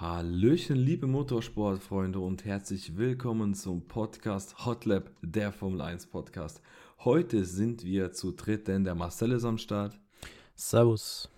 [0.00, 6.62] Hallöchen, liebe Motorsportfreunde und herzlich willkommen zum Podcast Hotlap, der Formel 1 Podcast.
[7.00, 9.98] Heute sind wir zu dritt, denn der Marcel ist am Start
[10.54, 11.28] Servus.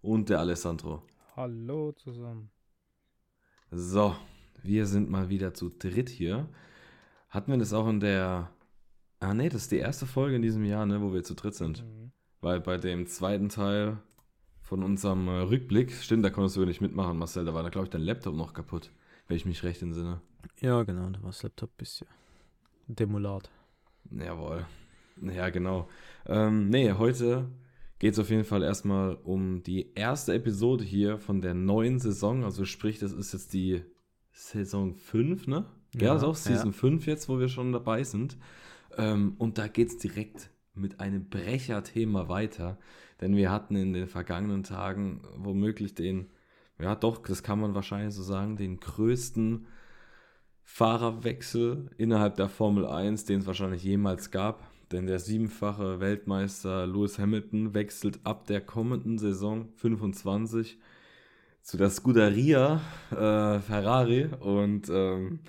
[0.00, 1.02] und der Alessandro.
[1.36, 2.50] Hallo zusammen.
[3.70, 4.16] So,
[4.62, 6.48] wir sind mal wieder zu dritt hier.
[7.28, 8.50] Hatten wir das auch in der.
[9.20, 11.54] Ah, nee, das ist die erste Folge in diesem Jahr, ne, wo wir zu dritt
[11.54, 11.84] sind.
[11.84, 12.12] Mhm.
[12.40, 13.98] Weil bei dem zweiten Teil
[14.68, 17.86] von unserem äh, Rückblick, stimmt, da konntest du nicht mitmachen, Marcel, da war da, glaube
[17.86, 18.90] ich, dein Laptop noch kaputt,
[19.26, 20.20] wenn ich mich recht entsinne.
[20.60, 22.06] Ja, genau, da war das Laptop bisschen
[22.86, 23.48] demolat.
[24.10, 24.66] Jawohl.
[25.22, 25.88] Ja, genau.
[26.26, 27.46] Ähm, nee, heute
[27.98, 32.44] geht es auf jeden Fall erstmal um die erste Episode hier von der neuen Saison.
[32.44, 33.82] Also sprich, das ist jetzt die
[34.32, 35.64] Saison 5, ne?
[35.94, 36.56] Ja, Ja, ist auch ja.
[36.56, 38.36] Season 5 jetzt, wo wir schon dabei sind.
[38.98, 42.78] Ähm, und da geht es direkt mit einem Brecherthema weiter.
[43.20, 46.26] Denn wir hatten in den vergangenen Tagen womöglich den,
[46.80, 49.66] ja doch, das kann man wahrscheinlich so sagen, den größten
[50.62, 54.70] Fahrerwechsel innerhalb der Formel 1, den es wahrscheinlich jemals gab.
[54.92, 60.78] Denn der siebenfache Weltmeister Lewis Hamilton wechselt ab der kommenden Saison 25
[61.62, 64.28] zu der Scuderia äh, Ferrari.
[64.40, 65.40] Und ähm,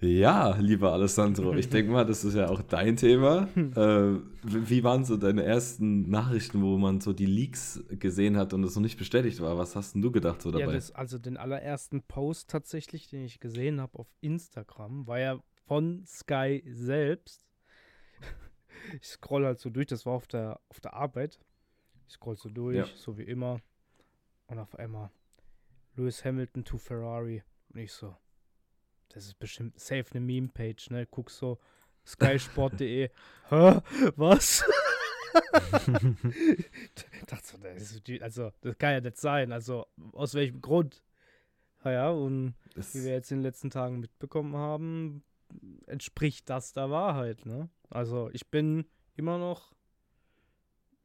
[0.00, 3.48] ja, lieber Alessandro, ich denke mal, das ist ja auch dein Thema.
[3.56, 8.62] äh, wie waren so deine ersten Nachrichten, wo man so die Leaks gesehen hat und
[8.64, 9.56] es noch nicht bestätigt war?
[9.58, 10.72] Was hast denn du gedacht so Ja, dabei?
[10.74, 16.04] das, also den allerersten Post tatsächlich, den ich gesehen habe auf Instagram, war ja von
[16.06, 17.42] Sky selbst.
[19.00, 21.40] Ich scroll halt so durch, das war auf der, auf der Arbeit.
[22.06, 22.86] Ich scroll so durch, Ja.
[22.94, 23.58] so wie immer.
[24.46, 25.10] Und auf einmal
[25.96, 27.42] Lewis Hamilton to Ferrari.
[27.72, 28.14] Und ich so,
[29.16, 31.06] das ist bestimmt safe eine Meme-Page, ne?
[31.06, 31.58] Guck so,
[32.06, 33.08] skysport.de.
[33.48, 33.80] Hä?
[34.16, 34.62] Was?
[37.26, 39.52] dachte so, das ist also, das kann ja nicht sein.
[39.52, 41.02] Also, aus welchem Grund?
[41.82, 45.24] Naja, und Das- wie wir jetzt in den letzten Tagen mitbekommen haben,
[45.86, 47.70] entspricht das der Wahrheit, ne?
[47.88, 48.84] Also, ich bin
[49.14, 49.72] immer noch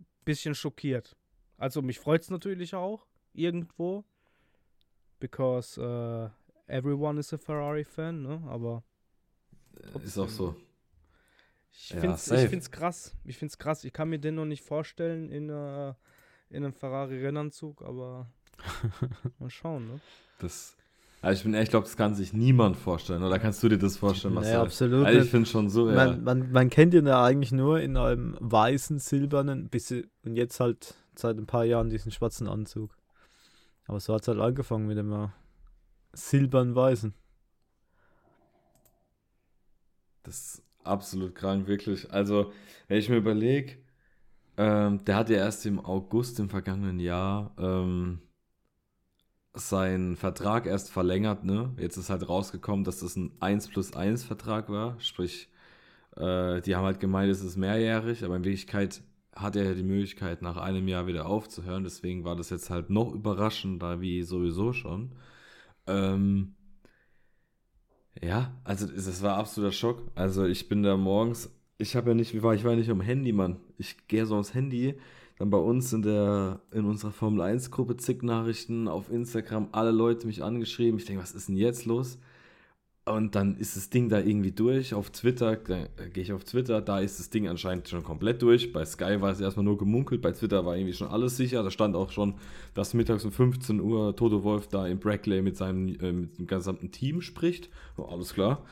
[0.01, 1.15] ein bisschen schockiert.
[1.57, 4.03] Also, mich freut es natürlich auch, irgendwo.
[5.21, 6.29] Because äh,
[6.71, 8.41] everyone is a Ferrari-Fan, ne?
[8.47, 8.83] Aber
[10.03, 10.55] ist auch so.
[11.71, 13.15] ich Ja, finde es find's krass.
[13.25, 13.83] Ich finde es krass.
[13.83, 15.93] Ich kann mir den noch nicht vorstellen in, äh,
[16.49, 18.27] in einem Ferrari-Rennanzug, aber
[19.39, 19.99] mal schauen, ne?
[20.39, 20.75] Das,
[21.21, 23.23] also ich bin ehrlich, ich glaube, das kann sich niemand vorstellen.
[23.23, 24.59] Oder kannst du dir das vorstellen, Nee, Marcel?
[24.59, 25.95] absolut Also ich finde schon so, ja.
[25.95, 30.59] Man, man, man kennt ihn ja eigentlich nur in einem weißen, silbernen, bisschen, und jetzt
[30.59, 32.95] halt seit ein paar Jahren diesen schwarzen Anzug.
[33.85, 35.29] Aber so hat es halt angefangen mit dem
[36.13, 37.13] silbernen Weißen.
[40.23, 42.11] Das ist absolut krank, wirklich.
[42.11, 42.51] Also,
[42.87, 43.77] wenn ich mir überlege,
[44.57, 48.19] ähm, der hat ja erst im August im vergangenen Jahr ähm,
[49.53, 51.73] seinen Vertrag erst verlängert, ne?
[51.77, 54.99] Jetzt ist halt rausgekommen, dass das ein 1 plus 1 Vertrag war.
[54.99, 55.49] Sprich,
[56.15, 59.01] äh, die haben halt gemeint, es ist mehrjährig, aber in Wirklichkeit
[59.35, 61.83] hat er ja die Möglichkeit, nach einem Jahr wieder aufzuhören.
[61.83, 65.11] Deswegen war das jetzt halt noch überraschender wie sowieso schon.
[65.91, 66.55] Ähm,
[68.21, 70.03] ja, also es es war absoluter Schock.
[70.15, 72.89] Also ich bin da morgens, ich habe ja nicht, wie war ich war ja nicht
[72.89, 73.57] am Handy, Mann.
[73.77, 74.95] Ich gehe so ans Handy,
[75.37, 79.91] dann bei uns in der in unserer Formel 1 Gruppe zig Nachrichten auf Instagram, alle
[79.91, 80.99] Leute mich angeschrieben.
[80.99, 82.19] Ich denke, was ist denn jetzt los?
[83.03, 84.93] Und dann ist das Ding da irgendwie durch.
[84.93, 88.71] Auf Twitter, gehe ich auf Twitter, da ist das Ding anscheinend schon komplett durch.
[88.71, 91.63] Bei Sky war es erstmal nur gemunkelt, bei Twitter war irgendwie schon alles sicher.
[91.63, 92.35] Da stand auch schon,
[92.75, 96.45] dass mittags um 15 Uhr Toto Wolf da im Brackley mit seinem äh, mit dem
[96.45, 97.69] gesamten Team spricht.
[97.97, 98.63] Oh, alles klar.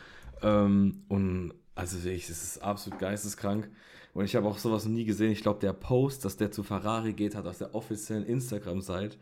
[0.43, 3.67] Ähm, und also wirklich, es ist absolut geisteskrank.
[4.13, 5.31] Und ich habe auch sowas noch nie gesehen.
[5.31, 9.17] Ich glaube, der Post, dass der zu Ferrari geht, hat auf der offiziellen Instagram-Seite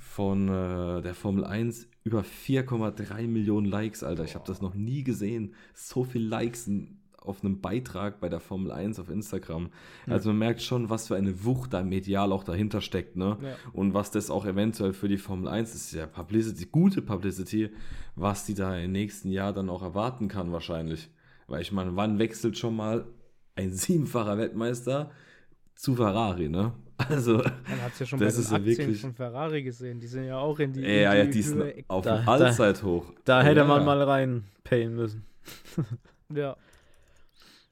[0.00, 4.24] von äh, der Formel 1 über 4,3 Millionen Likes, Alter.
[4.24, 5.54] Ich habe das noch nie gesehen.
[5.74, 9.68] So viel Likes in, auf einem Beitrag bei der Formel 1 auf Instagram.
[10.06, 13.36] Also man merkt schon, was für eine Wucht da medial auch dahinter steckt, ne?
[13.42, 13.56] Ja.
[13.74, 17.70] Und was das auch eventuell für die Formel 1 ist, ja Publicity, gute Publicity,
[18.16, 21.10] was die da im nächsten Jahr dann auch erwarten kann wahrscheinlich.
[21.46, 23.04] Weil ich meine, wann wechselt schon mal
[23.54, 25.10] ein siebenfacher Weltmeister
[25.74, 26.72] zu Ferrari, ne?
[27.08, 29.62] Also, Man hat es ja schon Das bei den ist ja Aktien wirklich- von Ferrari
[29.62, 30.00] gesehen.
[30.00, 32.32] Die sind ja auch in die, in ja, ja, die sind auf Da- dem da-
[32.32, 33.10] Allzeithoch.
[33.24, 33.64] Da hätte ja.
[33.64, 35.24] man mal reinpayen müssen.
[36.32, 36.56] Ja,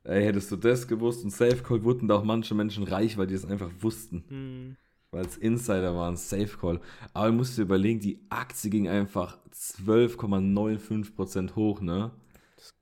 [0.04, 3.26] Ey, hättest du das gewusst und Safe Call wurden da auch manche Menschen reich, weil
[3.26, 4.24] die es einfach wussten.
[4.28, 4.76] hm,
[5.10, 6.80] Weil es Insider waren, Safe Call.
[7.12, 12.10] Aber du musst dir überlegen, die Aktie ging einfach 12,95% hoch, ne?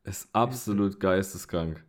[0.04, 1.84] Ist absolut geisteskrank.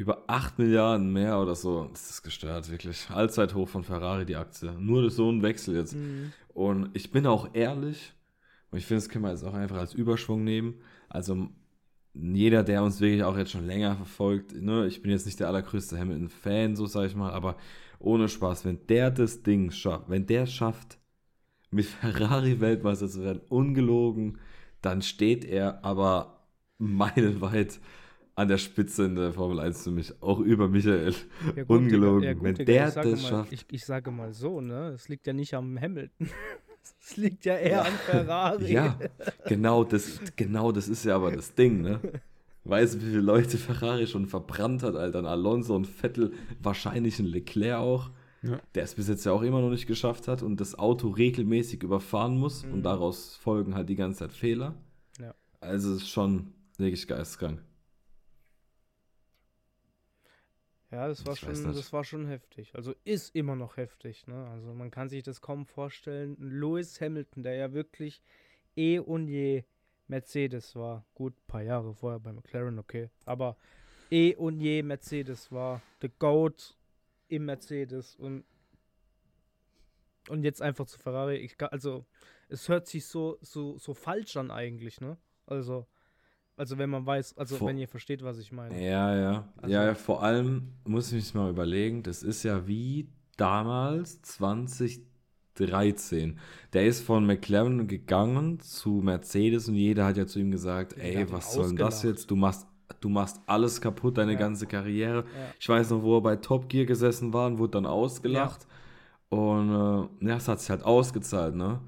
[0.00, 1.86] Über 8 Milliarden mehr oder so.
[1.92, 3.10] Das ist gestört, wirklich.
[3.10, 4.72] Allzeithoch von Ferrari, die Aktie.
[4.78, 5.92] Nur so ein Wechsel jetzt.
[5.92, 6.32] hm.
[6.54, 8.14] Und ich bin auch ehrlich,
[8.70, 10.80] und ich finde, das können wir jetzt auch einfach als Überschwung nehmen.
[11.10, 11.50] Also
[12.14, 15.48] jeder, der uns wirklich auch jetzt schon länger verfolgt, ne, ich bin jetzt nicht der
[15.48, 17.58] allergrößte Hamilton-Fan, so sage ich mal, aber
[17.98, 20.96] ohne Spaß, wenn der das Ding schafft, wenn der schafft,
[21.70, 24.38] mit Ferrari Weltmeister zu werden, ungelogen,
[24.80, 26.46] dann steht er aber
[26.78, 27.80] meilenweit
[28.40, 31.14] an der Spitze in der Formel 1 für mich, auch über Michael.
[31.56, 32.22] Ja, gut, ungelogen.
[32.24, 33.52] Ja, gut, wenn der ich sage das mal, schafft.
[33.52, 34.88] Ich, ich sage mal so, ne?
[34.94, 36.28] Es liegt ja nicht am Hamilton.
[37.02, 37.82] Es liegt ja eher Ja.
[37.82, 38.72] an Ferrari.
[38.72, 38.98] Ja,
[39.46, 42.00] genau das, genau das ist ja aber das Ding, ne?
[42.64, 45.18] Weißt du, wie viele Leute Ferrari schon verbrannt hat, Alter?
[45.20, 46.32] Ein Alonso und Vettel,
[46.62, 48.10] wahrscheinlich ein Leclerc auch,
[48.42, 48.58] Ja.
[48.74, 51.82] der es bis jetzt ja auch immer noch nicht geschafft hat und das Auto regelmäßig
[51.82, 52.82] überfahren muss und Mhm.
[52.82, 54.74] daraus folgen halt die ganze Zeit Fehler.
[55.20, 55.34] Ja.
[55.60, 57.62] Also es ist schon wirklich geisteskrank.
[60.90, 62.74] Ja, das war Ich schon, das war schon heftig.
[62.74, 64.48] Also ist immer noch heftig, ne?
[64.48, 66.36] Also man kann sich das kaum vorstellen.
[66.38, 68.22] Lewis Hamilton, der ja wirklich
[68.76, 69.64] eh und je
[70.08, 71.04] Mercedes war.
[71.14, 73.08] Gut, ein paar Jahre vorher bei McLaren, okay.
[73.24, 73.56] Aber
[74.10, 75.80] eh und je Mercedes war.
[76.00, 76.76] The GOAT
[77.28, 78.44] im Mercedes und
[80.28, 81.36] und jetzt einfach zu Ferrari.
[81.36, 82.04] Ich, also
[82.48, 85.16] es hört sich so, so, so falsch an eigentlich, ne?
[85.46, 85.86] Also,
[86.60, 88.78] also wenn man weiß, also Vor- wenn ihr versteht, was ich meine.
[88.80, 89.48] Ja, ja.
[89.56, 94.20] Also- ja, ja, vor allem muss ich mich mal überlegen, das ist ja wie damals
[95.54, 96.38] 2013.
[96.72, 101.04] Der ist von McLaren gegangen zu Mercedes und jeder hat ja zu ihm gesagt, Der
[101.16, 102.30] ey, was soll denn das jetzt?
[102.30, 102.66] Du machst,
[103.00, 104.38] du machst alles kaputt, deine Ja.
[104.38, 105.18] ganze Karriere.
[105.20, 105.24] Ja.
[105.58, 108.66] Ich weiß noch, wo er bei Top Gear gesessen war und wurde dann ausgelacht.
[109.28, 111.80] Und äh, ja, es hat sich halt ausgezahlt, ne?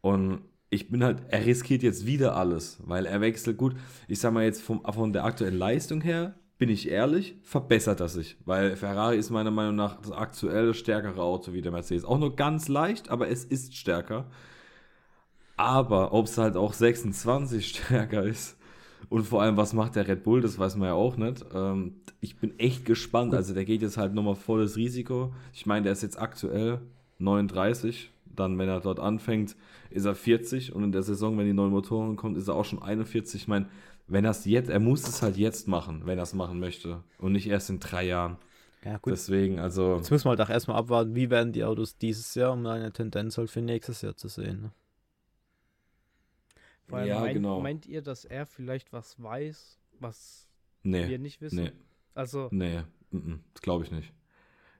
[0.00, 0.40] Und
[0.70, 3.74] ich bin halt, er riskiert jetzt wieder alles, weil er wechselt gut.
[4.08, 8.08] Ich sag mal jetzt vom, von der aktuellen Leistung her, bin ich ehrlich, verbessert er
[8.08, 8.36] sich.
[8.44, 12.04] Weil Ferrari ist meiner Meinung nach das aktuelle stärkere Auto wie der Mercedes.
[12.04, 14.26] Auch nur ganz leicht, aber es ist stärker.
[15.56, 18.56] Aber ob es halt auch 26 stärker ist
[19.08, 21.44] und vor allem, was macht der Red Bull, das weiß man ja auch nicht.
[21.54, 23.34] Ähm, ich bin echt gespannt.
[23.34, 25.32] Also der geht jetzt halt nochmal volles Risiko.
[25.52, 26.80] Ich meine, der ist jetzt aktuell
[27.18, 28.10] 39.
[28.38, 29.56] Dann, wenn er dort anfängt,
[29.90, 30.72] ist er 40.
[30.74, 33.42] Und in der Saison, wenn die neuen Motoren kommen, ist er auch schon 41.
[33.42, 33.68] Ich meine,
[34.06, 37.02] wenn er es jetzt, er muss es halt jetzt machen, wenn er es machen möchte.
[37.18, 38.36] Und nicht erst in drei Jahren.
[38.84, 39.12] Ja, gut.
[39.12, 39.96] Deswegen, also.
[39.96, 42.92] Jetzt muss man halt auch erstmal abwarten, wie werden die Autos dieses Jahr, um eine
[42.92, 44.62] Tendenz halt für nächstes Jahr zu sehen.
[44.62, 44.70] Ne?
[46.88, 47.60] Vor allem Ja, meint, genau.
[47.60, 50.46] meint ihr, dass er vielleicht was weiß, was
[50.84, 51.08] Nee.
[51.08, 51.64] wir nicht wissen?
[51.64, 51.72] Nee.
[52.14, 54.12] Also, Nee, mm, das glaube ich nicht.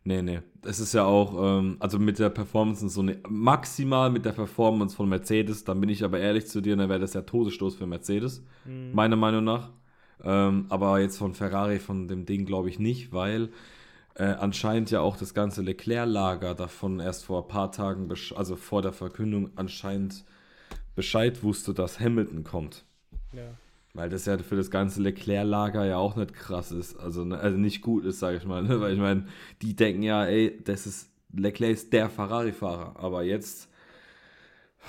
[0.07, 0.41] Nee, nee.
[0.63, 4.95] Es ist ja auch, ähm, also mit der Performance so ne, maximal mit der Performance
[4.95, 7.89] von Mercedes, dann bin ich aber ehrlich zu dir, dann wäre das ja Todesstoß für
[7.89, 9.73] Mercedes, mh, meiner Meinung nach.
[10.23, 13.51] Ähm, aber jetzt von Ferrari, von dem Ding glaube ich nicht, weil
[14.15, 18.83] äh, anscheinend ja auch das ganze Leclerc-Lager davon erst vor ein paar Tagen, also vor
[18.83, 20.25] der Verkündung anscheinend
[20.95, 22.85] Bescheid wusste, dass Hamilton kommt.
[23.33, 23.59] ja.
[23.97, 27.57] Weil das ja für das ganze Leclerc-Lager ja auch nicht krass ist, also, ne, also
[27.57, 28.63] nicht gut ist, sage ich mal.
[28.63, 28.79] Ne?
[28.81, 29.27] Weil ich meine,
[29.63, 32.97] die denken ja, ey, das ist, Leclerc ist der Ferrari-Fahrer.
[32.99, 33.71] Aber jetzt,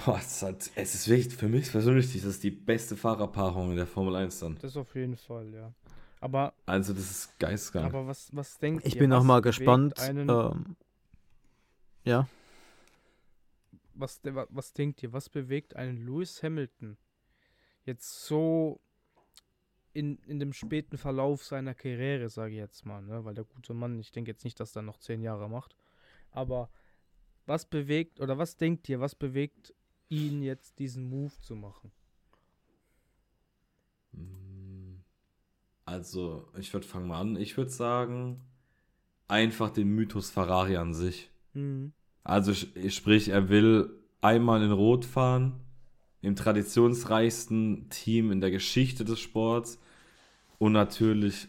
[0.05, 3.77] boah, es, hat, es ist wirklich, für mich persönlich, das ist die beste Fahrerpaarung in
[3.77, 4.57] der Formel 1 dann.
[4.61, 5.73] Das auf jeden Fall, ja.
[6.19, 7.85] Aber, Also das ist geisteskrank.
[7.85, 8.99] aber was, was denkt Ich ihr?
[8.99, 9.99] bin auch was mal bewegt gespannt.
[9.99, 10.75] Einen, Ähm,
[12.03, 12.27] ja,
[13.93, 16.97] was, was denkt ihr, was bewegt einen Lewis Hamilton
[17.85, 18.79] jetzt so
[19.97, 23.25] in, in dem späten Verlauf seiner Karriere, sage ich jetzt mal, ne?
[23.25, 25.75] weil der gute Mann, ich denke jetzt nicht, dass er noch zehn Jahre macht,
[26.29, 26.69] aber
[27.47, 29.73] was bewegt oder was denkt ihr, was bewegt
[30.09, 31.91] ihn jetzt diesen Move zu machen?
[34.11, 34.99] Mm,
[35.85, 37.35] Also, ich würde fangen mal an.
[37.35, 38.41] Ich würde sagen,
[39.27, 41.31] einfach den Mythos Ferrari an sich.
[41.53, 41.93] Mhm.
[42.23, 43.89] Also sprich, er will
[44.21, 45.59] einmal in Rot fahren,
[46.21, 49.79] im traditionsreichsten Team in der Geschichte des Sports
[50.57, 51.47] und natürlich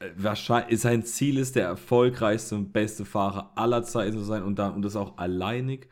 [0.00, 4.58] äh, wahrscheinlich sein Ziel ist, der erfolgreichste und beste Fahrer aller Zeiten zu sein und,
[4.58, 5.88] dann, und das auch alleinig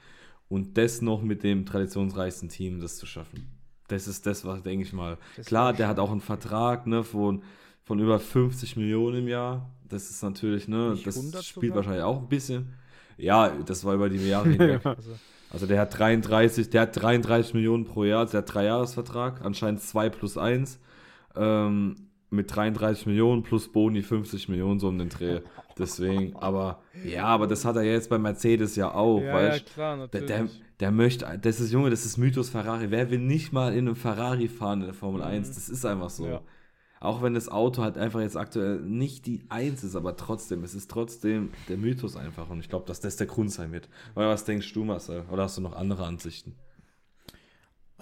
[0.48, 3.48] und das noch mit dem traditionsreichsten Team das zu schaffen.
[3.88, 5.18] Das ist das, was denke ich mal.
[5.36, 7.42] Das Klar, der hat auch einen Vertrag ne, von,
[7.84, 9.70] von über 50 Millionen im Jahr.
[9.88, 11.76] Das ist natürlich, ne, das 100 spielt sogar?
[11.76, 12.74] wahrscheinlich auch ein bisschen.
[13.16, 14.84] Ja, das war über die Jahre hinweg.
[14.84, 15.12] Also,
[15.50, 19.80] Also der hat 33, der hat 33 Millionen pro Jahr, der hat drei Jahresvertrag, anscheinend
[19.80, 20.80] 2 plus 1,
[21.36, 21.94] ähm,
[22.30, 25.40] mit 33 Millionen plus Boni 50 Millionen so um den Dreh.
[25.78, 29.66] Deswegen, aber ja, aber das hat er jetzt bei Mercedes ja auch, ja, ja, weißt
[29.74, 30.26] klar, der, natürlich.
[30.26, 30.48] der,
[30.80, 32.90] der möchte, das ist Junge, das ist Mythos Ferrari.
[32.90, 35.28] Wer will nicht mal in einem Ferrari fahren in der Formel Mhm.
[35.28, 35.54] 1?
[35.54, 36.26] Das ist einfach so.
[36.26, 36.40] Ja.
[36.98, 40.74] Auch wenn das Auto halt einfach jetzt aktuell nicht die Eins ist, aber trotzdem, es
[40.74, 42.48] ist trotzdem der Mythos einfach.
[42.48, 43.90] Und ich glaube, dass das der Grund sein wird.
[44.14, 45.24] Oder was denkst du, Marcel?
[45.30, 46.56] Oder hast du noch andere Ansichten?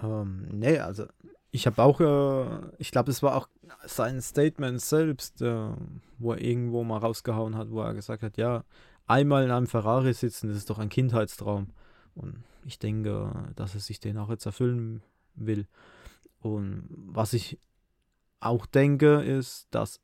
[0.03, 1.07] Ähm, nee, also
[1.55, 3.49] ich habe auch, äh, ich glaube, es war auch
[3.85, 5.69] sein Statement selbst, äh,
[6.19, 8.65] wo er irgendwo mal rausgehauen hat, wo er gesagt hat, ja,
[9.07, 11.69] einmal in einem Ferrari sitzen, das ist doch ein Kindheitstraum.
[12.17, 15.01] Und ich denke, dass er sich den auch jetzt erfüllen
[15.37, 15.69] will.
[16.41, 17.61] Und was ich
[18.41, 20.01] auch denke, ist, dass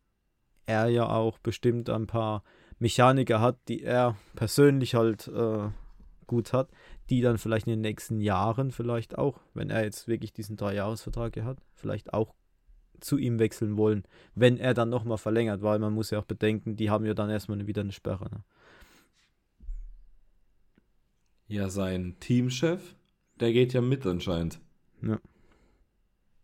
[0.66, 2.44] er ja auch bestimmt ein paar
[2.78, 5.68] Mechaniker hat, die er persönlich halt äh,
[6.28, 6.68] gut hat,
[7.10, 11.36] die dann vielleicht in den nächsten Jahren vielleicht auch, wenn er jetzt wirklich diesen Dreijahresvertrag
[11.42, 12.34] hat, vielleicht auch
[13.00, 16.76] zu ihm wechseln wollen, wenn er dann nochmal verlängert, weil man muss ja auch bedenken,
[16.76, 18.30] die haben ja dann erstmal wieder eine Sperre.
[18.30, 18.44] Ne?
[21.48, 22.94] Ja, sein Teamchef,
[23.40, 24.60] der geht ja mit anscheinend.
[25.02, 25.18] Ja.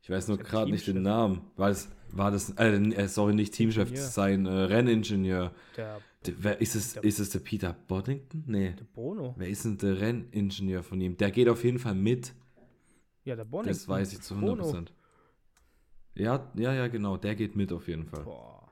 [0.06, 1.02] Ich weiß nur gerade nicht den.
[1.02, 1.40] Namen.
[1.56, 4.04] War das, war das, äh, äh, sorry, nicht Teamchef, Ingenieur.
[4.06, 5.50] sein äh, Renningenieur.
[5.76, 8.44] Der, Der, wer, ist, es, Der- ist es der Peter Boddington?
[8.46, 8.70] Nee.
[8.78, 9.34] der Bono.
[9.36, 11.16] Wer ist denn der Renningenieur von ihm?
[11.16, 12.34] Der geht auf jeden Fall mit.
[13.24, 13.64] Ja, der Bono.
[13.64, 14.62] Das weiß ich zu Bono.
[14.70, 14.92] 100%.
[16.14, 17.16] Ja, ja, ja, genau.
[17.16, 18.22] Der geht mit auf jeden Fall.
[18.22, 18.70] Boah.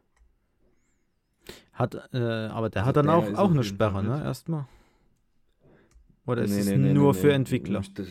[1.72, 4.22] Hat, äh, aber der Also hat dann der auch, auch eine Sperre, ne?
[4.22, 4.68] Erstmal.
[6.26, 7.32] Oder ist Nee, es nee, nee, nur nee, für nee.
[7.32, 7.82] Entwickler?
[7.96, 8.06] Das,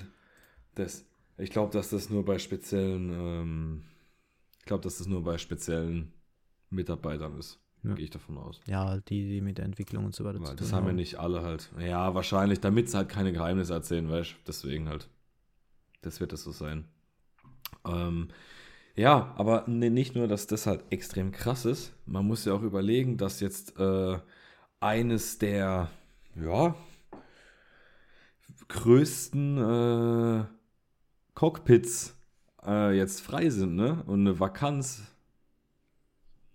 [0.76, 1.06] das,
[1.38, 3.84] ich glaube, dass das nur bei speziellen, ähm,
[4.60, 6.14] ich glaube, dass das nur bei speziellen
[6.70, 7.60] Mitarbeitern ist.
[7.84, 7.94] Ja.
[7.96, 8.62] Gehe ich davon aus.
[8.66, 11.18] Ja, die, die mit der Entwicklung und so weiter Weil zu das haben ja nicht
[11.18, 11.70] alle halt.
[11.80, 14.36] Ja, wahrscheinlich, damit sie halt keine Geheimnisse erzählen, weißt du?
[14.48, 15.10] Deswegen halt.
[16.02, 16.86] Das wird das so sein.
[17.86, 18.30] Ähm,
[18.96, 21.94] ja, aber nicht nur, dass das halt extrem krass ist.
[22.06, 24.18] Man muss ja auch überlegen, dass jetzt äh,
[24.80, 25.90] eines der,
[26.36, 26.76] ja,
[28.68, 30.46] größten äh,
[31.36, 32.16] Cockpits
[32.66, 34.04] äh, jetzt frei sind, ne?
[34.06, 35.04] Und eine Vakanz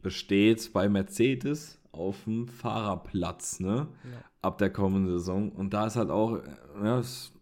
[0.01, 3.89] besteht bei Mercedes auf dem Fahrerplatz, ne?
[4.05, 4.25] Ja.
[4.43, 5.51] Ab der kommenden Saison.
[5.51, 7.33] Und da ist halt auch, äh, ja, es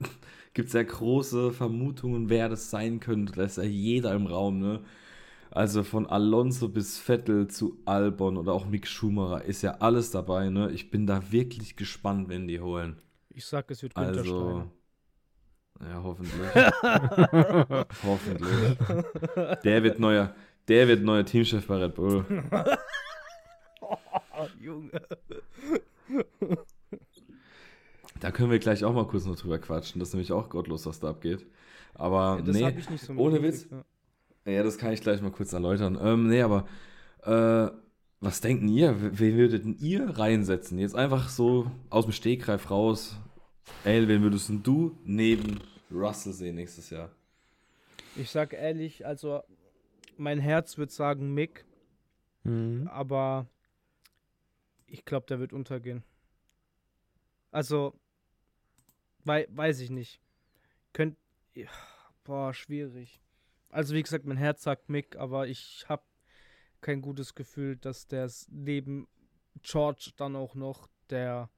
[0.54, 3.32] gibt sehr große Vermutungen, wer das sein könnte.
[3.34, 4.80] Da ist ja jeder im Raum, ne?
[5.50, 10.50] Also von Alonso bis Vettel zu Albon oder auch Mick Schumacher ist ja alles dabei,
[10.50, 10.70] ne?
[10.72, 13.00] Ich bin da wirklich gespannt, wenn die holen.
[13.30, 14.70] Ich sag, es wird Günther Also.
[15.80, 16.40] Ja, hoffentlich.
[18.04, 18.78] hoffentlich.
[19.64, 20.34] Der wird neuer,
[20.68, 22.24] der wird neuer Teamchef bei Red Bull.
[23.80, 23.96] Oh,
[24.60, 24.90] Junge.
[28.20, 30.00] Da können wir gleich auch mal kurz noch drüber quatschen.
[30.00, 31.46] Das ist nämlich auch gottlos, was da abgeht.
[31.94, 33.68] Aber Das nee, so ohne Witz.
[34.44, 34.52] ja.
[34.52, 35.98] ja, das kann ich gleich mal kurz erläutern.
[36.00, 36.66] Ähm, nee, aber
[37.22, 37.70] äh,
[38.20, 38.96] was denken ihr?
[39.18, 40.78] Wen würdet ihr reinsetzen?
[40.78, 43.16] Jetzt einfach so aus dem Stegreif raus.
[43.84, 45.60] Ey, wen würdest denn du neben
[45.90, 47.10] Russell sehen nächstes Jahr?
[48.16, 49.42] Ich sag ehrlich, also
[50.16, 51.64] mein Herz wird sagen Mick,
[52.44, 52.88] Mhm.
[52.88, 53.46] aber
[54.86, 56.02] ich glaube, der wird untergehen.
[57.50, 57.94] Also,
[59.24, 60.20] wei weiß ich nicht.
[60.92, 61.16] Könnt.
[62.24, 63.20] Boah, schwierig.
[63.70, 66.02] Also, wie gesagt, mein Herz sagt Mick, aber ich habe
[66.80, 69.08] kein gutes Gefühl, dass der neben
[69.62, 71.50] George dann auch noch, der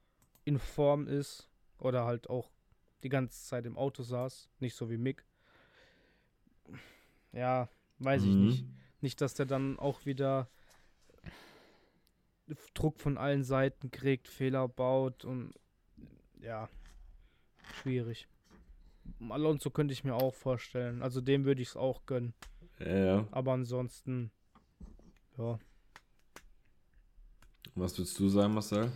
[0.44, 1.49] in Form ist
[1.80, 2.50] oder halt auch
[3.02, 5.24] die ganze Zeit im Auto saß, nicht so wie Mick.
[7.32, 7.68] Ja,
[7.98, 8.46] weiß ich Mhm.
[8.46, 8.64] nicht.
[9.00, 10.48] Nicht, dass der dann auch wieder
[12.74, 15.54] Druck von allen Seiten kriegt, Fehler baut und
[16.40, 16.68] ja,
[17.80, 18.28] schwierig.
[19.28, 21.02] Alonso könnte ich mir auch vorstellen.
[21.02, 22.34] Also dem würde ich es auch gönnen.
[22.78, 23.28] Ja, ja.
[23.30, 24.30] Aber ansonsten,
[25.38, 25.58] ja.
[27.74, 28.90] Was würdest du sagen, Marcel?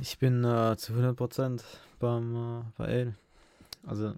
[0.00, 1.62] Ich bin äh, zu 100%
[2.04, 3.14] beim äh, bei Ale.
[3.86, 4.14] Also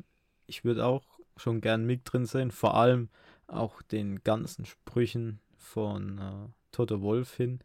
[0.46, 1.04] ich würde auch
[1.36, 3.08] schon gern Mick drin sehen, vor allem
[3.46, 7.60] auch den ganzen Sprüchen von äh, Toto Wolf hin,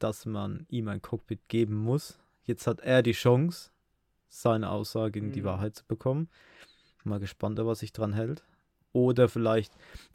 [0.00, 2.18] dass man ihm ein Cockpit geben muss.
[2.44, 3.70] Jetzt hat er die Chance,
[4.28, 5.46] seine Aussage in die Mhm.
[5.46, 6.28] Wahrheit zu bekommen.
[7.04, 8.42] Mal gespannt, ob er sich dran hält.
[8.92, 9.72] Oder vielleicht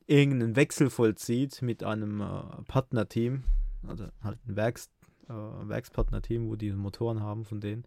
[0.08, 3.44] irgendeinen Wechsel vollzieht mit einem äh, Partnerteam,
[3.88, 4.90] also halt ein Werks,
[5.30, 7.86] äh, Werkspartnerteam, wo die Motoren haben von denen,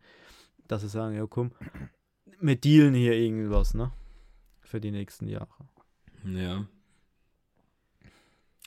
[0.71, 1.53] dass sie sagen, ja komm,
[2.41, 3.93] wir dealen hier irgendwas, ne?
[4.61, 5.69] Für die nächsten Jahre.
[6.25, 6.67] Ja.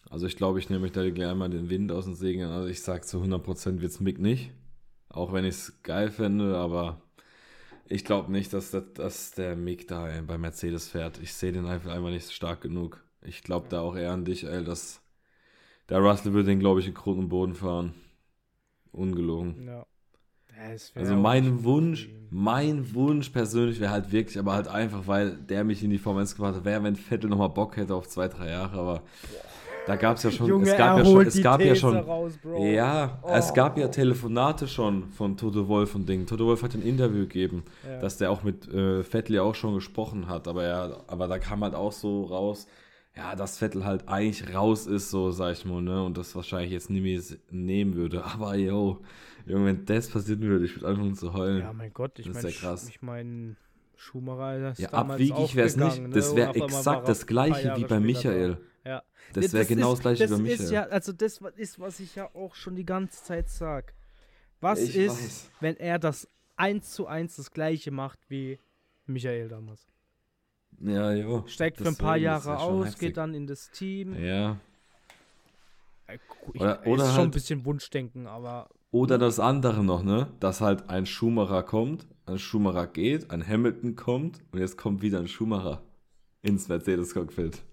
[0.09, 2.51] Also ich glaube, ich nehme mich da gleich mal den Wind aus den Segeln.
[2.51, 4.51] Also ich sage zu 100% wird es Mick nicht.
[5.09, 7.01] Auch wenn ich es geil fände, aber
[7.87, 11.19] ich glaube nicht, dass, das, dass der Mick da bei Mercedes fährt.
[11.19, 13.03] Ich sehe den einfach einfach nicht stark genug.
[13.21, 15.01] Ich glaube da auch eher an dich, ey, dass
[15.89, 17.93] der Russell wird den, glaube ich, in Grund und Boden fahren.
[18.91, 19.65] Ungelogen.
[19.65, 19.85] ja.
[20.57, 25.31] Ja, es Also mein Wunsch, mein Wunsch persönlich wäre halt wirklich, aber halt einfach, weil
[25.35, 28.07] der mich in die Formel 1 gebracht hat, wäre, wenn Vettel nochmal Bock hätte auf
[28.07, 29.01] zwei, drei Jahre, aber
[29.85, 32.31] Da gab es ja schon, Junge, es gab ja schon, es gab ja schon, raus,
[32.57, 33.53] ja, es Oh.
[33.53, 36.25] gab ja Telefonate schon von Toto Wolf und Ding.
[36.25, 37.99] Toto Wolf hat ein Interview gegeben, Ja.
[37.99, 41.37] dass der auch mit äh, Vettel ja auch schon gesprochen hat, aber er, aber da
[41.37, 42.65] kam halt auch so raus,
[43.17, 46.71] ja, dass Vettel halt eigentlich raus ist, so sag ich mal, ne, und das wahrscheinlich
[46.71, 48.23] jetzt nie mehr nehmen würde.
[48.33, 49.01] Aber yo,
[49.45, 51.59] Junge, wenn das passieren würde, ich würde anfangen zu heulen.
[51.59, 53.57] Ja, mein Gott, ich ist meine, ja ich mein,
[53.95, 56.01] Schumacher das Ja, damals abwegig auch wäre es nicht.
[56.01, 56.09] ne?
[56.09, 58.57] Das wäre exakt das gleiche wie bei Michael.
[58.83, 58.89] da.
[58.89, 59.03] Ja.
[59.33, 60.73] Das wäre genau das gleiche wie bei ist Michael.
[60.73, 63.93] ja, also das ist, was ich ja auch schon die ganze Zeit sag.
[64.59, 65.51] Was Ich ist, weiß.
[65.61, 68.59] wenn er das eins zu eins das gleiche macht wie
[69.05, 69.87] Michael damals?
[70.79, 71.43] Ja, jo.
[71.47, 72.99] Steigt für ein paar Jahre aus, heftig.
[72.99, 74.15] geht dann in das Team.
[74.21, 74.57] Ja.
[76.07, 76.17] Äh,
[76.53, 80.31] Ich, Oder- ist schon halt- ein bisschen Wunschdenken, aber Oder das andere noch, ne?
[80.39, 85.19] Dass halt ein Schumacher kommt, ein Schumacher geht, ein Hamilton kommt und jetzt kommt wieder
[85.19, 85.81] ein Schumacher
[86.41, 87.63] ins Mercedes-Cockpit.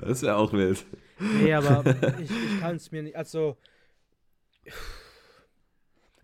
[0.00, 0.84] das wäre auch wild.
[1.18, 1.84] Nee, aber
[2.20, 3.16] ich, ich kann es mir nicht.
[3.16, 3.56] Also.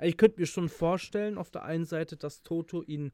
[0.03, 3.13] Ich könnte mir schon vorstellen, auf der einen Seite, dass Toto ihn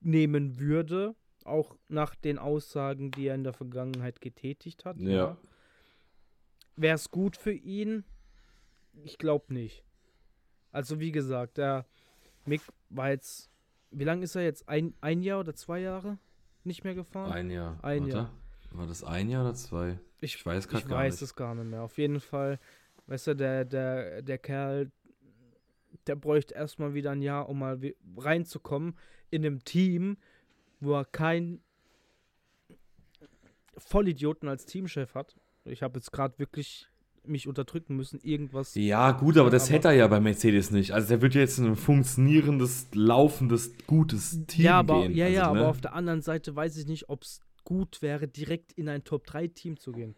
[0.00, 1.14] nehmen würde,
[1.44, 4.98] auch nach den Aussagen, die er in der Vergangenheit getätigt hat.
[5.00, 5.36] Ja.
[6.76, 8.04] Wäre es gut für ihn?
[9.04, 9.84] Ich glaube nicht.
[10.70, 11.86] Also, wie gesagt, der
[12.44, 13.50] Mick war jetzt.
[13.90, 14.68] Wie lange ist er jetzt?
[14.68, 16.18] Ein, ein Jahr oder zwei Jahre
[16.64, 17.30] nicht mehr gefahren?
[17.30, 17.78] Ein Jahr.
[17.82, 18.16] Ein Warte.
[18.16, 18.34] Jahr.
[18.70, 19.98] War das ein Jahr oder zwei?
[20.20, 21.22] Ich, Ich weiß ich gar weiß nicht.
[21.22, 21.82] es gar nicht mehr.
[21.82, 22.58] Auf jeden Fall,
[23.06, 24.90] weißt du, der, der, der Kerl,
[26.06, 27.78] der bräuchte erstmal wieder ein Jahr, um mal
[28.16, 28.96] reinzukommen
[29.30, 30.16] in einem Team,
[30.80, 31.62] wo er keinen
[33.76, 35.36] Vollidioten als Teamchef hat.
[35.64, 36.86] Ich habe jetzt gerade wirklich
[37.24, 38.74] mich unterdrücken müssen, irgendwas.
[38.74, 40.90] Ja, gut, aber das Aber- hätte er ja bei Mercedes nicht.
[40.92, 45.14] Also der wird jetzt in ein funktionierendes, laufendes, gutes Team ja, aber, gehen.
[45.14, 45.60] ja, also, ja, ne?
[45.60, 49.04] aber auf der anderen Seite weiß ich nicht, ob es gut wäre, direkt in ein
[49.04, 50.16] Top-3-Team zu gehen.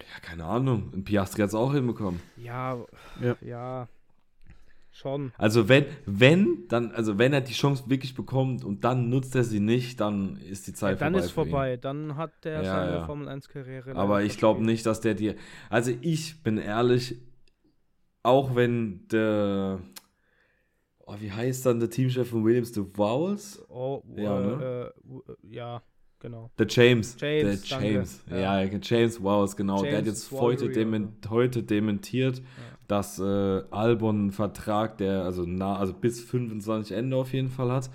[0.00, 0.90] Ja, keine Ahnung.
[0.94, 2.20] Ein Piastri hat es auch hinbekommen.
[2.38, 2.78] Ja,
[3.20, 3.36] Ja.
[3.42, 3.88] ja,
[4.96, 5.32] schon.
[5.36, 9.44] Also wenn, wenn, dann, also wenn er die Chance wirklich bekommt und dann nutzt er
[9.44, 11.24] sie nicht, dann ist die Ja, Zeit dann vorbei.
[11.24, 11.46] ist für ihn.
[11.46, 11.76] vorbei.
[11.76, 13.06] Dann hat der Ja, seine ja.
[13.06, 13.94] Formel 1-Karriere.
[13.94, 15.34] Aber ich glaube nicht, dass der dir.
[15.70, 17.16] Also ich bin ehrlich,
[18.22, 19.80] auch wenn der.
[21.06, 22.72] Oh, wie heißt dann der Teamchef von Williams?
[22.72, 23.62] The Vowels?
[23.68, 24.92] Oh, Ja, äh, ne?
[25.06, 25.82] äh, äh, ja,
[26.24, 26.50] genau.
[26.58, 27.16] Der James.
[27.20, 27.94] James, der danke.
[27.94, 28.24] James.
[28.30, 28.62] Ja.
[28.62, 29.82] Ja, James Vowels, genau.
[29.82, 32.42] der hat James jetzt heute, dement, heute dementiert,
[32.88, 37.70] dass äh, Albon einen Vertrag, der also nah, also bis 25 Ende auf jeden Fall
[37.70, 37.90] hat.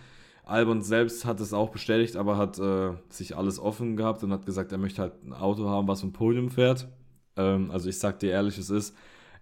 [0.45, 4.45] Albon selbst hat es auch bestätigt, aber hat äh, sich alles offen gehabt und hat
[4.45, 6.87] gesagt, er möchte halt ein Auto haben, was im Podium fährt.
[7.35, 8.95] Ähm, also ich sag dir ehrlich, es ist,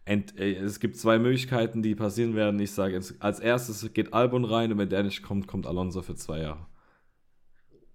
[0.05, 2.59] ent, äh, es gibt zwei Möglichkeiten, die passieren werden.
[2.59, 6.15] Ich sage, als erstes geht Albon rein und wenn der nicht kommt, kommt Alonso für
[6.15, 6.65] zwei Jahre.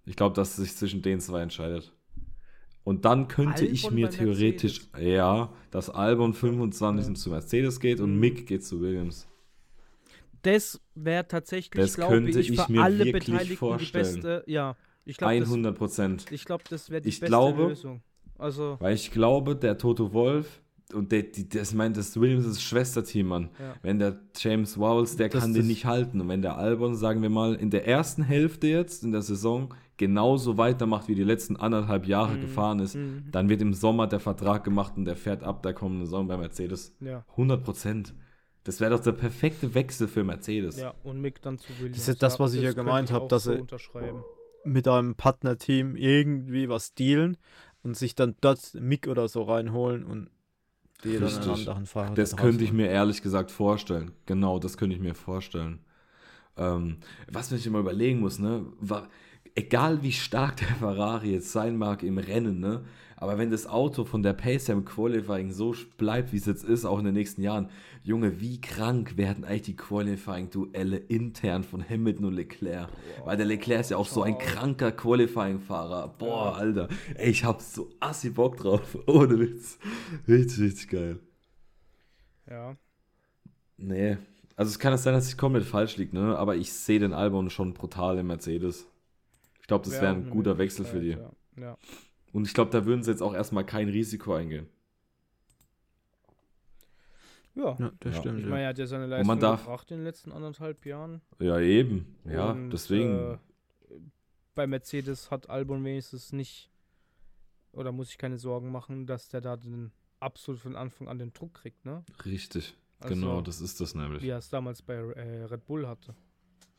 [0.05, 1.93] Ich glaube, dass es sich zwischen den zwei entscheidet.
[2.85, 7.15] Und dann könnte ich Albon mir bei theoretisch, ja, dass Albon 25 Ja.
[7.15, 8.19] zu Mercedes geht und.
[8.19, 9.29] Mick geht zu Williams.
[10.43, 14.05] Das wäre tatsächlich, Das glaube könnte ich, ich für mir alle wirklich Beteiligten vorstellen.
[14.07, 14.45] die beste.
[14.47, 16.27] Ja, ich glaube, das, 100 Prozent.
[16.33, 18.03] ich glaub, das wäre die Ich beste glaube- Lösung.
[18.39, 20.61] Also, Weil ich glaube, der Toto Wolf
[20.93, 23.51] und der, die, das meint das Williams ist Schwesterteam, Mann.
[23.61, 23.77] ja.
[23.83, 26.21] Wenn der James Wowles, der Das- kann den das- nicht halten.
[26.21, 29.73] Und wenn der Albon, sagen wir mal, in der ersten Hälfte jetzt, in der Saison,
[29.97, 32.41] genauso weitermacht, wie die letzten anderthalb Jahre Mhm.
[32.41, 33.25] gefahren ist, Mhm.
[33.31, 36.37] dann wird im Sommer der Vertrag gemacht und der fährt ab der kommenden Saison bei
[36.37, 36.95] Mercedes.
[37.01, 37.25] ja.
[37.37, 38.15] 100 Prozent.
[38.65, 40.79] Das wäre doch der perfekte Wechsel für Mercedes.
[40.81, 41.99] Ja, und Mick dann zu Williams.
[41.99, 44.23] Das ist das, was ich ja könnte gemeint hab, auch dass so er- unterschreiben.
[44.65, 47.37] mit einem Partnerteam irgendwie was dealen
[47.83, 50.31] und sich dann dort Mick oder so reinholen und
[51.03, 54.13] die dann einen anderen Fahrer Das könnte ich mir ehrlich gesagt vorstellen.
[54.27, 55.81] Genau, das könnte ich mir vorstellen.
[56.57, 56.99] Ähm,
[57.33, 58.65] was man sich immer überlegen muss, ne?
[58.79, 59.09] War,
[59.55, 62.85] egal wie stark der Ferrari jetzt sein mag im Rennen, ne?
[63.17, 66.65] Aber wenn das Auto von der Pace her im Qualifying so bleibt, wie es jetzt
[66.65, 67.69] ist, auch in den nächsten Jahren,
[68.03, 72.89] Junge, wie krank werden eigentlich die Qualifying-Duelle intern von Hamilton und Leclerc?
[73.25, 74.47] Weil der Leclerc ist ja auch so ein schau.
[74.49, 76.09] kranker Qualifying-Fahrer.
[76.19, 76.53] Boah, Ja.
[76.59, 76.89] Alter.
[77.15, 78.99] Ey, ich hab so assi Bock drauf.
[79.07, 79.79] Ohne Witz.
[80.27, 81.21] Richtig, richtig geil.
[82.51, 82.77] Ja.
[83.77, 84.17] Nee.
[84.57, 86.37] Also es kann es sein, dass ich komplett falsch liege, ne?
[86.37, 88.87] Aber ich sehe den Albon schon brutal im Mercedes.
[89.73, 91.11] Ich glaube, das Wär wäre auch ein guter Wechsel für die.
[91.11, 91.33] Ja.
[91.57, 91.79] ja.
[92.33, 94.67] Und ich glaube, da würden sie jetzt auch erstmal kein Risiko eingehen.
[97.55, 97.77] Ja.
[97.79, 98.21] Ja, das Ja.
[98.21, 98.39] stimmt.
[98.41, 98.51] Ich ja.
[98.51, 101.21] meine, er hat ja seine Leistung man darf- gebracht in den letzten anderthalb Jahren.
[101.39, 102.17] Ja, eben.
[102.25, 103.33] Ja, Und, deswegen.
[103.35, 103.39] Äh,
[104.55, 106.71] bei Mercedes hat Albon wenigstens nicht,
[107.73, 111.33] oder muss ich keine Sorgen machen, dass der da den absolut von Anfang an den
[111.33, 112.05] Druck kriegt, ne?
[112.27, 112.75] richtig.
[113.01, 114.23] Also, genau, das ist das nämlich.
[114.23, 116.15] Wie er es damals bei äh, Red Bull hatte.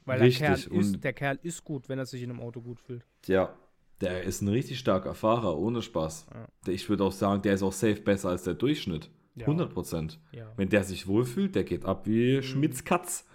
[0.06, 2.62] Weil Richtig, der Kerl, ist, der Kerl ist gut, wenn er sich in einem Auto
[2.62, 3.06] gut fühlt.
[3.28, 3.54] Ja,
[4.02, 6.28] der ist ein richtig starker Fahrer, ohne Spaß.
[6.66, 9.10] Der- Ich würde auch sagen, der ist auch safe besser als der Durchschnitt.
[9.36, 9.48] Ja.
[9.48, 10.20] 100 Prozent.
[10.32, 10.52] Ja.
[10.58, 13.26] Wenn der sich wohlfühlt, der geht ab wie Schmitz Katz.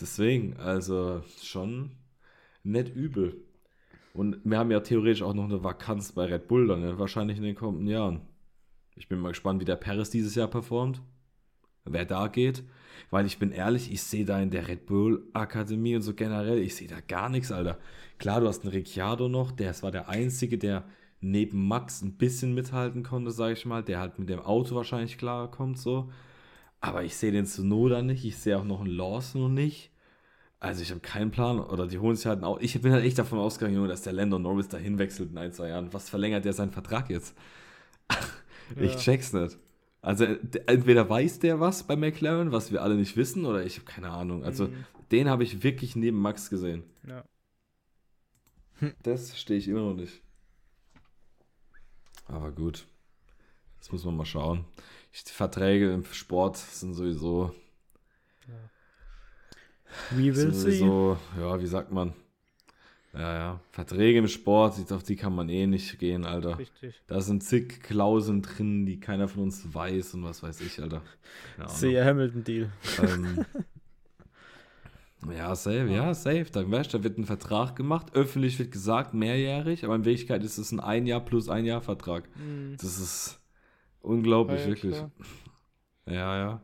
[0.00, 1.92] Deswegen, also schon
[2.64, 3.36] nicht übel.
[4.14, 7.36] Und wir haben ja theoretisch auch noch eine Vakanz bei Red Bull dann, ja, wahrscheinlich
[7.36, 8.22] in den kommenden Jahren.
[8.96, 11.02] Ich bin mal gespannt, wie der Paris dieses Jahr performt.
[11.92, 12.62] Wer da geht.
[13.10, 16.58] Weil ich bin ehrlich, ich sehe da in der Red Bull Akademie und so generell,
[16.58, 17.78] ich sehe da gar nichts, Alter.
[18.18, 20.84] Klar, du hast einen Ricciardo noch, der war der Einzige, der
[21.20, 25.16] neben Max ein bisschen mithalten konnte, sage ich mal, der halt mit dem Auto wahrscheinlich
[25.18, 26.10] klarkommt, so.
[26.80, 29.90] Aber ich sehe den Tsunoda nicht, ich sehe auch noch einen Lawson noch nicht.
[30.60, 31.60] Also ich habe keinen Plan.
[31.60, 32.60] Oder die holen sich halt Auto.
[32.62, 35.52] Ich bin halt echt davon ausgegangen, Junge, dass der Lando Norris dahin wechselt in ein,
[35.52, 35.92] zwei Jahren.
[35.92, 37.34] Was verlängert der seinen Vertrag jetzt?
[38.78, 38.98] Ich Ja.
[38.98, 39.56] check's nicht.
[40.08, 43.76] Also d- entweder weiß der was bei McLaren, was wir alle nicht wissen, oder ich
[43.76, 44.42] habe keine Ahnung.
[44.42, 44.84] Also Mhm.
[45.12, 46.82] den habe ich wirklich neben Max gesehen.
[47.06, 47.24] Ja.
[49.02, 50.22] Das stehe ich immer noch nicht.
[52.26, 52.86] Aber gut.
[53.80, 54.64] Das muss man mal schauen.
[55.26, 57.54] Die Verträge im Sport sind sowieso,
[60.10, 60.60] We will sind see.
[60.78, 62.14] sowieso, ja, wie sagt man?
[63.18, 63.60] Ja, ja.
[63.72, 66.56] Verträge im Sport, auf die kann man eh nicht gehen, Alter.
[66.58, 67.02] Richtig.
[67.08, 71.02] Da sind zig Klauseln drin, die keiner von uns weiß und was weiß ich, Alter.
[71.66, 72.70] Sehe Hamilton-Deal.
[73.02, 73.44] Ähm,
[75.36, 76.46] ja, safe, ja, safe.
[76.52, 78.14] Dann weißt da wird ein Vertrag gemacht.
[78.14, 81.80] Öffentlich wird gesagt, mehrjährig, aber in Wirklichkeit ist es ein ein Jahr plus ein Jahr
[81.80, 82.28] Vertrag.
[82.36, 82.76] Mhm.
[82.80, 83.40] Das ist
[84.00, 84.94] unglaublich, Ja, wirklich.
[84.94, 85.10] klar.
[86.06, 86.62] Ja, ja.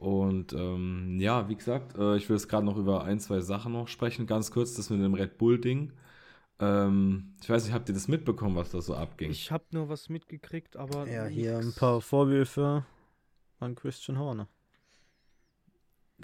[0.00, 3.74] Und ähm, ja, wie gesagt, äh, ich will jetzt gerade noch über ein, zwei Sachen
[3.74, 4.26] noch sprechen.
[4.26, 5.92] Ganz kurz, das mit dem Red Bull-Ding.
[6.58, 9.30] Ähm, ich weiß nicht, habt ihr das mitbekommen, was da so abging?
[9.30, 11.06] Ich habe nur was mitgekriegt, aber.
[11.06, 12.86] Ja, hier ein paar Vorwürfe
[13.58, 14.48] an Christian Horner.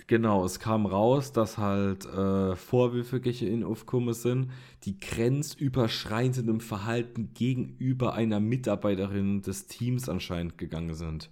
[0.06, 4.52] Genau, es kam raus, dass halt äh, Vorwürfe gegen ihn aufgekommen sind,
[4.84, 11.30] die grenzüberschreitendem Verhalten gegenüber einer Mitarbeiterin des Teams anscheinend gegangen sind.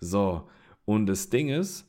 [0.00, 0.48] So,
[0.94, 1.86] und das Ding ist,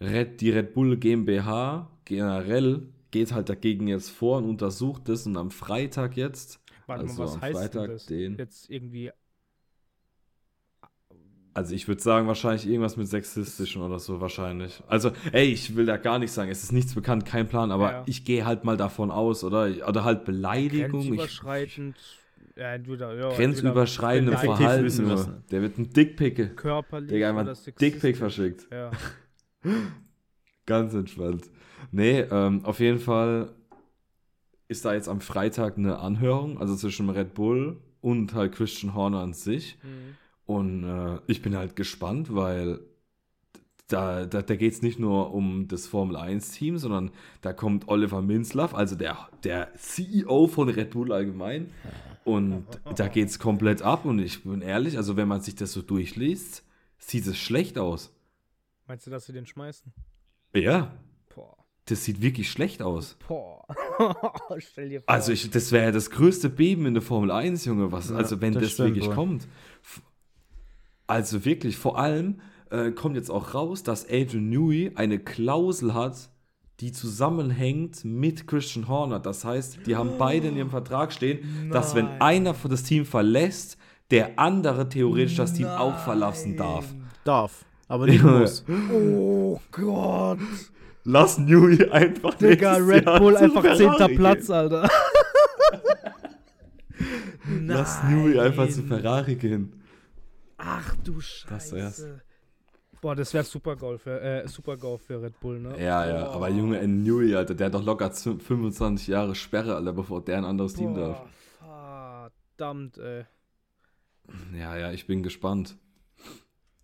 [0.00, 5.50] die Red Bull GmbH generell geht halt dagegen jetzt vor und untersucht es und am
[5.50, 8.06] Freitag jetzt, Warte also mal, was am heißt Freitag denn das?
[8.06, 9.10] den- Jetzt irgendwie.
[11.54, 14.82] also ich würde sagen, wahrscheinlich irgendwas mit sexistischen oder so, wahrscheinlich.
[14.88, 17.92] Also, ey, ich will da gar nichts sagen, es ist nichts bekannt, kein Plan, aber
[17.92, 18.02] Ja.
[18.06, 19.70] ich gehe halt mal davon aus, oder?
[19.88, 21.14] Oder halt Beleidigung.
[21.14, 21.40] Ich,
[22.56, 25.42] Ja, entweder, ja, grenzüberschreitendem Effektiv Verhalten nur.
[25.50, 26.48] Der wird ein Dickpicke.
[26.50, 27.12] Körperlich.
[27.12, 27.54] Oder einmal.
[27.78, 28.66] Dickpick verschickt.
[28.72, 28.90] Ja.
[30.66, 31.50] Ganz entspannt.
[31.92, 33.52] Nee, ähm, auf jeden Fall
[34.68, 39.20] ist da jetzt am Freitag eine Anhörung, also zwischen Red Bull und halt Christian Horner
[39.20, 39.78] an sich.
[39.82, 40.16] Mhm.
[40.46, 42.80] Und äh, ich bin halt gespannt, weil
[43.88, 47.10] da, da, da geht es nicht nur um das Formel 1-Team, sondern
[47.42, 51.70] da kommt Oliver Minzlaff, also der, der CEO von Red Bull allgemein.
[52.26, 54.04] Und da geht es komplett ab.
[54.04, 56.64] Und ich bin ehrlich, also wenn man sich das so durchliest,
[56.98, 58.12] sieht es schlecht aus.
[58.88, 59.92] Meinst du, dass sie den schmeißen?
[60.52, 60.92] Ja,
[61.32, 61.56] Boah.
[61.84, 63.16] das sieht wirklich schlecht aus.
[63.28, 63.64] Boah.
[64.58, 65.08] Stell dir vor.
[65.14, 68.16] Also ich, das wäre ja das größte Beben in der Formel 1, Junge, was, Ja,
[68.16, 69.14] also wenn das das, wirklich wohl.
[69.14, 69.46] kommt.
[71.06, 76.28] Also wirklich, vor allem äh, kommt jetzt auch raus, dass Adrian Newey eine Klausel hat,
[76.80, 79.18] die zusammenhängt mit Christian Horner.
[79.18, 82.20] Das heißt, die haben beide in ihrem Vertrag stehen, dass wenn Nein.
[82.20, 83.78] einer von das Team verlässt,
[84.10, 86.84] der andere theoretisch das Team auch verlassen darf.
[87.24, 88.64] Darf, aber nicht muss.
[88.92, 90.38] Oh Gott.
[91.04, 94.16] Lass Newey einfach Digga, Red Jahr Bull einfach Ferrari zehnter gehen.
[94.18, 94.88] Platz, Alter.
[97.62, 99.82] Lass Newey einfach zu Ferrari gehen.
[100.58, 102.04] Ach du Das wär's.
[103.06, 105.80] Boah, das wäre super Goal für, äh, super Goal für Red Bull, ne?
[105.80, 106.34] Ja, ja, Boah.
[106.34, 110.24] aber Junge, in Newey, Alter, der hat doch locker z- 25 Jahre Sperre, Alter, bevor
[110.24, 111.22] der ein anderes Team darf.
[111.60, 113.24] Boah, verdammt, ey.
[114.58, 115.76] Ja, ja, ich bin gespannt.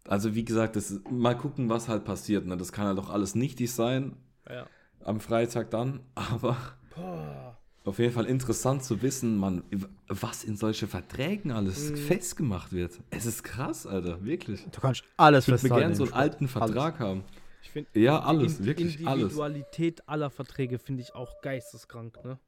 [0.07, 2.47] Also, wie gesagt, das mal gucken, was halt passiert.
[2.47, 2.57] Ne?
[2.57, 4.15] Das kann halt doch alles nichtig sein
[4.49, 4.69] Ja.
[5.03, 6.57] am Freitag dann, aber
[6.95, 7.59] Boah.
[7.85, 9.65] Auf jeden Fall interessant zu wissen, man,
[10.09, 11.97] was in solche Verträgen alles Mhm.
[11.97, 13.01] festgemacht wird.
[13.11, 14.65] Es ist krass, Alter, wirklich.
[14.71, 15.81] Du kannst alles Ich würde festhalten.
[15.81, 17.25] gerne so einen alten Vertrag haben.
[17.63, 19.23] Ich finde Ja, alles, wirklich alles.
[19.23, 22.39] Individualität aller Verträge finde ich auch geisteskrank, ne?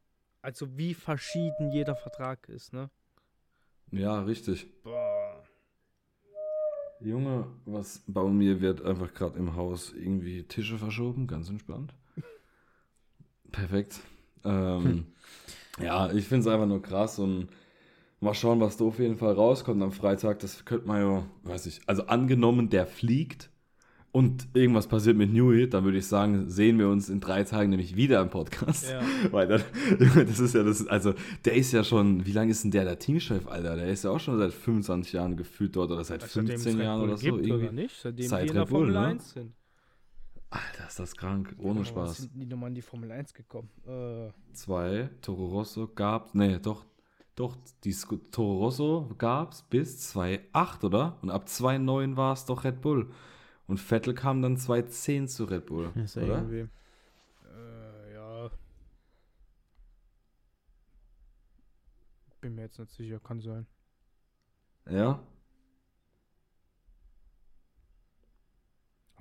[0.43, 2.91] Also wie verschieden jeder Vertrag ist, ne?
[3.91, 4.67] Ja, richtig.
[4.83, 5.43] Boah.
[7.01, 11.95] Junge, was bei mir wird einfach gerade im Haus irgendwie Tische verschoben, ganz entspannt.
[13.53, 14.01] Perfekt.
[14.45, 15.07] Ähm,
[15.81, 17.49] ja, ich finde es einfach nur krass und
[18.21, 20.39] mal schauen, was da auf jeden Fall rauskommt am Freitag.
[20.41, 23.51] Das könnte man ja, weiß ich, also angenommen, der fliegt,
[24.15, 27.71] und irgendwas passiert mit Newey, dann würde ich sagen, sehen wir uns in drei Tagen
[27.71, 28.89] nämlich wieder im Podcast.
[28.89, 29.01] Ja.
[29.33, 29.63] Weil dann,
[30.15, 33.01] das ist ja das, also der ist ja schon, wie lange ist denn der der
[33.01, 33.75] Teamchef, Alter?
[33.75, 36.85] Der ist ja auch schon seit 25 Jahren gefühlt dort oder seit es 15 Red
[36.85, 37.25] Jahren oder so.
[37.25, 37.65] gibt, Irgendwie.
[37.65, 38.01] Oder nicht?
[38.01, 39.07] Seitdem Seit die in der Bull, Formel ne?
[39.09, 39.53] 1 sind.
[40.55, 42.17] Alter, ist das krank, ohne Genau, Spaß.
[42.19, 43.69] sind die nochmal in die Formel 1 gekommen?
[43.87, 46.85] Äh, Zwei, Toro Rosso gab, nee, doch,
[47.35, 51.19] doch, die Sco- Toro Rosso gab's bis 2.8, oder?
[51.23, 53.11] Und ab 2.9 war es doch Red Bull.
[53.67, 56.35] Und Vettel kam dann 2.10 zu Red Bull, Ist ja oder?
[56.39, 56.69] irgendwie.
[57.57, 58.51] äh, ja.
[62.41, 63.67] Bin mir jetzt nicht sicher, kann sein.
[64.89, 65.21] Ja?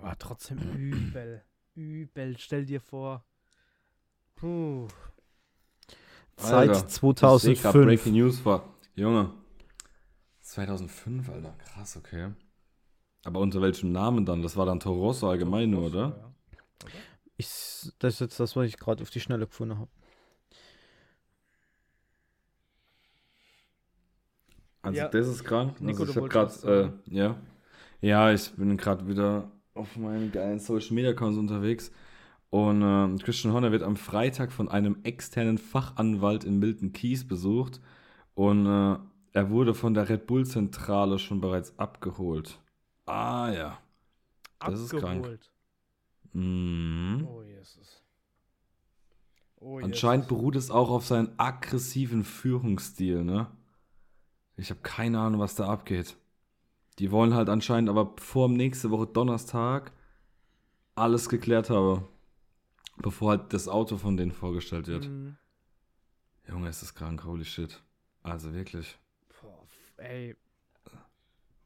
[0.03, 1.43] Aber trotzdem übel.
[1.75, 3.23] Übel, stell dir vor.
[4.35, 4.87] Puh.
[6.35, 7.73] Seit Alter, Ich seh grad 2005.
[7.85, 8.67] Breaking News vor.
[8.95, 9.31] Junge.
[10.41, 11.55] 2005, Alter.
[11.57, 12.31] Krass, okay.
[13.23, 14.41] Aber unter welchem Namen dann?
[14.41, 16.33] Das war dann Toro Rosso allgemein nur, oder?
[16.81, 16.89] Ja.
[17.37, 17.47] Ich,
[17.99, 19.89] das ist jetzt das, was ich gerade auf die Schnelle gefunden habe.
[24.81, 25.07] Also Ja.
[25.07, 25.79] das ist krank.
[25.79, 27.37] Nico, also du ich habe gerade, äh, ja.
[28.01, 31.91] Ja, ich bin gerade wieder auf meinen geilen Social Media Accounts unterwegs.
[32.49, 37.81] Und ähm, Christian Horner wird am Freitag von einem externen Fachanwalt in Milton Keys besucht.
[38.35, 38.97] Und äh,
[39.31, 42.59] er wurde von der Red Bull Zentrale schon bereits abgeholt.
[43.05, 43.79] Ah ja.
[44.59, 45.23] Das ist krank.
[45.23, 45.51] Abgeholt.
[46.33, 47.27] Mhm.
[47.27, 48.03] Oh, Jesus.
[49.59, 50.37] Oh, Anscheinend Jesus.
[50.37, 53.47] beruht es auch auf seinen aggressiven Führungsstil, ne?
[54.55, 56.15] Ich habe keine Ahnung, was da abgeht.
[56.99, 59.91] Die wollen halt anscheinend aber vor nächste Woche Donnerstag
[60.95, 62.07] alles geklärt haben.
[62.97, 65.09] Bevor halt das Auto von denen vorgestellt wird.
[65.09, 65.35] Mhm.
[66.47, 67.81] Junge, ist das krank, holy shit.
[68.21, 68.97] Also wirklich.
[69.41, 69.65] Boah,
[69.97, 70.35] ey.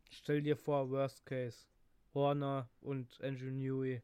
[0.09, 1.57] Stell dir vor, Worst Case.
[2.13, 4.01] Horner und Andrew Newey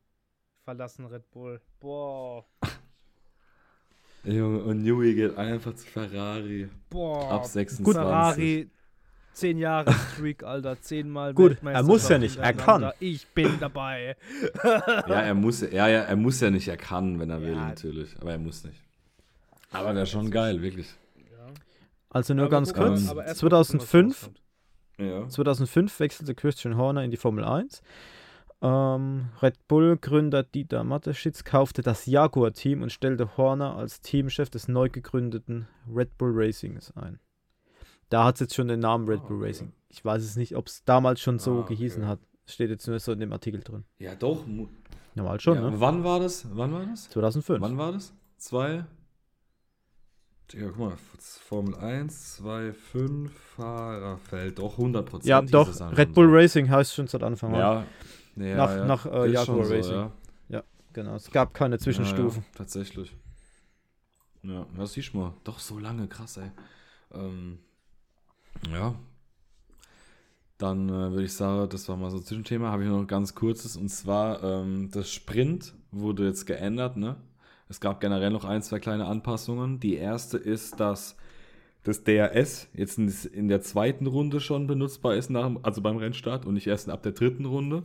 [0.64, 1.62] verlassen Red Bull.
[1.80, 2.46] Boah.
[4.24, 6.70] Junge, und Newey geht einfach zu Ferrari.
[6.90, 7.32] Boah.
[7.32, 7.94] Ab 26.
[7.94, 8.70] Ferrari.
[9.34, 10.80] Zehn Jahre Streak, Alter.
[10.80, 12.92] Zehnmal Gut, er muss ja nicht, er kann.
[13.00, 14.16] Ich bin dabei.
[14.64, 17.68] Ja, er muss ja, ja, er muss ja nicht, er kann, wenn er will, Ja.
[17.70, 18.16] natürlich.
[18.22, 18.80] Aber er muss nicht.
[19.72, 20.88] Aber wäre schon geil, wirklich.
[21.18, 21.48] Ja.
[22.10, 23.14] Also nur Aber ganz kurz.
[23.16, 24.40] was 2005 rauskommt.
[25.00, 25.28] Ja.
[25.28, 27.82] 2005 wechselte Christian Horner in die Formel 1.
[28.62, 34.90] Ähm, Red Bull-Gründer Dieter Mateschitz kaufte das Jaguar-Team und stellte Horner als Teamchef des neu
[34.90, 37.20] gegründeten Red Bull Racings ein.
[38.14, 39.48] Da hat es jetzt schon den Namen Red Ah, Bull okay.
[39.48, 39.72] Racing.
[39.90, 41.76] Ich weiß es nicht, ob es damals schon so Ah, okay.
[41.76, 42.20] gehießen hat.
[42.46, 43.86] Steht jetzt nur so in dem Artikel drin.
[43.98, 44.46] Ja, doch.
[45.16, 45.80] Normal schon, ja, ne?
[45.80, 46.46] Wann war das?
[46.56, 47.10] Wann war das?
[47.10, 47.60] 2005.
[47.62, 48.14] Wann war das?
[48.38, 48.86] Zwei.
[50.52, 55.26] Digga, guck mal, Formel 1, 2, 5, Fahrerfeld, doch 100 Prozent.
[55.30, 55.98] ja, doch.
[55.98, 57.60] Red Bull Racing heißt schon seit Anfang an.
[57.60, 57.86] Ja,
[58.46, 58.86] ja, Nach- ja.
[58.86, 60.10] nach, äh, Jaguar Racing.
[60.50, 60.64] ja.
[60.94, 61.16] Genau.
[61.16, 62.44] Es gab keine Zwischenstufen.
[62.44, 63.16] Ja, ja, tatsächlich.
[64.44, 65.34] Ja, das siehst du mal.
[65.44, 66.52] Doch so lange, krass, ey.
[67.12, 67.58] Ähm,
[68.72, 68.96] ja.
[70.58, 72.72] Dann äh, würde ich sagen, das war mal so ein Zwischenthema.
[72.72, 73.76] Habe ich noch ein ganz kurzes.
[73.76, 77.18] Und zwar, ähm, das Sprint wurde jetzt geändert, ne?
[77.70, 79.80] Es gab generell noch ein, zwei kleine Anpassungen.
[79.80, 81.18] Die erste ist, dass
[81.84, 86.54] das DRS jetzt in, der zweiten Runde schon benutzbar ist, nach, also beim Rennstart und
[86.54, 87.84] nicht erst ab der dritten Runde.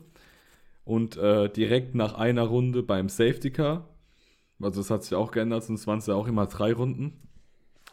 [0.84, 3.88] Und äh, direkt nach einer Runde beim Safety Car.
[4.60, 7.28] Also das hat sich auch geändert, sonst waren es ja auch immer drei Runden.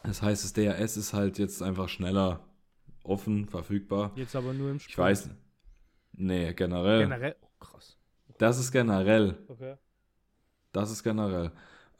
[0.04, 2.45] Das heißt, das DRS ist halt jetzt einfach schneller
[3.08, 4.12] offen, verfügbar.
[4.16, 4.90] Jetzt aber nur im Sprint.
[4.90, 5.30] Ich weiß.
[6.12, 7.00] Nee, generell.
[7.00, 7.36] Generell.
[7.40, 7.98] Oh, krass.
[8.38, 9.36] Das ist generell.
[9.48, 9.76] Okay.
[10.72, 11.52] Das ist generell.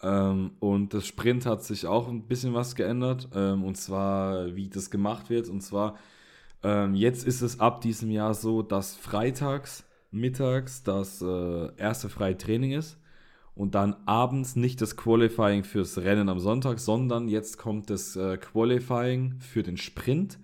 [0.02, 3.28] Ähm, und das Sprint hat sich auch ein bisschen was geändert.
[3.34, 5.48] Ähm, und zwar, wie das gemacht wird.
[5.48, 5.96] Und zwar,
[6.62, 12.36] ähm, jetzt ist es ab diesem Jahr so, dass freitags, mittags das äh, erste freie
[12.36, 12.98] Training ist.
[13.54, 18.36] Und dann abends nicht das Qualifying fürs Rennen am Sonntag, sondern jetzt kommt das äh,
[18.36, 20.38] Qualifying für den Sprint.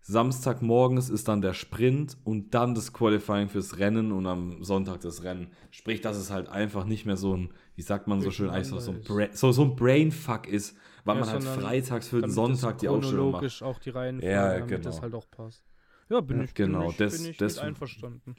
[0.00, 5.22] Samstagmorgens ist dann der Sprint und dann das Qualifying fürs Rennen und am Sonntag das
[5.22, 5.48] Rennen.
[5.70, 8.80] Sprich, dass es halt einfach nicht mehr so ein, wie sagt man so schön, einfach
[8.80, 12.22] so ein, Bra so, so ein Brainfuck ist, weil Ja, man halt freitags für den
[12.22, 13.40] Damit Sonntag die Ausstellung macht.
[13.40, 14.82] chronologisch auch die Reihenfolge, Ja, damit genau.
[14.82, 15.64] das halt auch passt.
[16.08, 18.36] Ja, bin ich, genau, bin ich, das- bin ich mit einverstanden.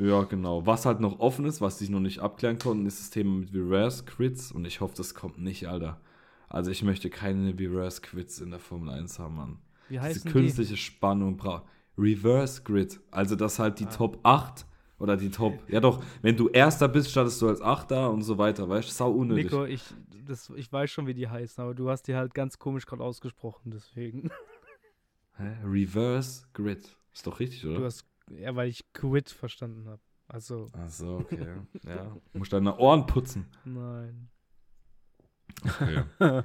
[0.00, 0.64] Ja, genau.
[0.64, 3.52] Was halt noch offen ist, was die noch nicht abklären konnten, ist das Thema mit
[3.52, 6.00] Reverse Quits und ich hoffe, das kommt nicht, Alter.
[6.48, 9.58] Also ich möchte keine Reverse Quits in der Formel 1 haben, Mann.
[9.88, 10.30] Wie Diese heißen die?
[10.32, 11.64] künstliche Spannung braucht.
[11.96, 13.00] Reverse Grid.
[13.10, 13.90] Also, dass halt die Ah.
[13.90, 14.66] Top 8
[14.98, 15.58] oder die Top.
[15.68, 18.92] Ja, doch, wenn du Erster bist, startest du als Achter und so weiter, weißt du?
[18.92, 19.44] Sau unnötig.
[19.44, 19.82] Nico, ich,
[20.26, 23.02] das, ich weiß schon, wie die heißen, aber du hast die halt ganz komisch gerade
[23.02, 24.30] ausgesprochen, deswegen.
[25.36, 25.56] Hä?
[25.64, 26.96] Reverse Grid.
[27.12, 27.84] Ist doch richtig, Du oder?
[27.86, 30.00] hast, ja, weil ich Quit verstanden habe.
[30.28, 31.56] Also, Ach so, okay.
[31.86, 32.16] ja.
[32.34, 33.46] Musst deine Ohren putzen.
[33.64, 34.28] nein.
[35.64, 36.02] Okay.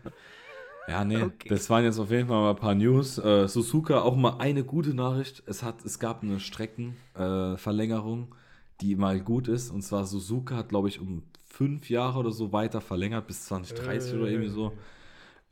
[0.88, 1.48] Ja, nee, Okay.
[1.50, 3.17] das waren jetzt auf jeden Fall mal ein paar News.
[3.17, 5.41] Äh, Suzuka, auch mal eine gute Nachricht.
[5.46, 8.36] Es, hat, es gab eine Streckenverlängerung, äh,
[8.82, 9.72] die mal gut ist.
[9.72, 14.15] Und zwar Suzuka hat, glaube ich, um fünf Jahre oder so weiter verlängert, bis 2030
[14.15, 14.74] oder irgendwie so.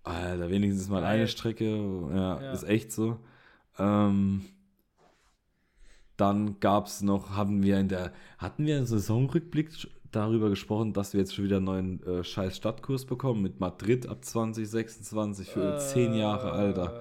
[0.03, 1.27] Alter, wenigstens mal eine.
[1.27, 1.65] Strecke.
[2.13, 2.51] Ja, Ja.
[2.51, 3.19] ist echt so.
[3.79, 4.41] Ähm,
[6.17, 9.69] dann gab es noch, haben wir in der, hatten wir im Saisonrückblick
[10.11, 14.07] darüber gesprochen, dass wir jetzt schon wieder einen neuen äh, scheiß Stadtkurs bekommen mit Madrid
[14.07, 16.93] ab 2026 für zehn Jahre, Alter.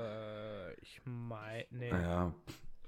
[0.71, 2.35] Äh, Ich meine, nee, Naja,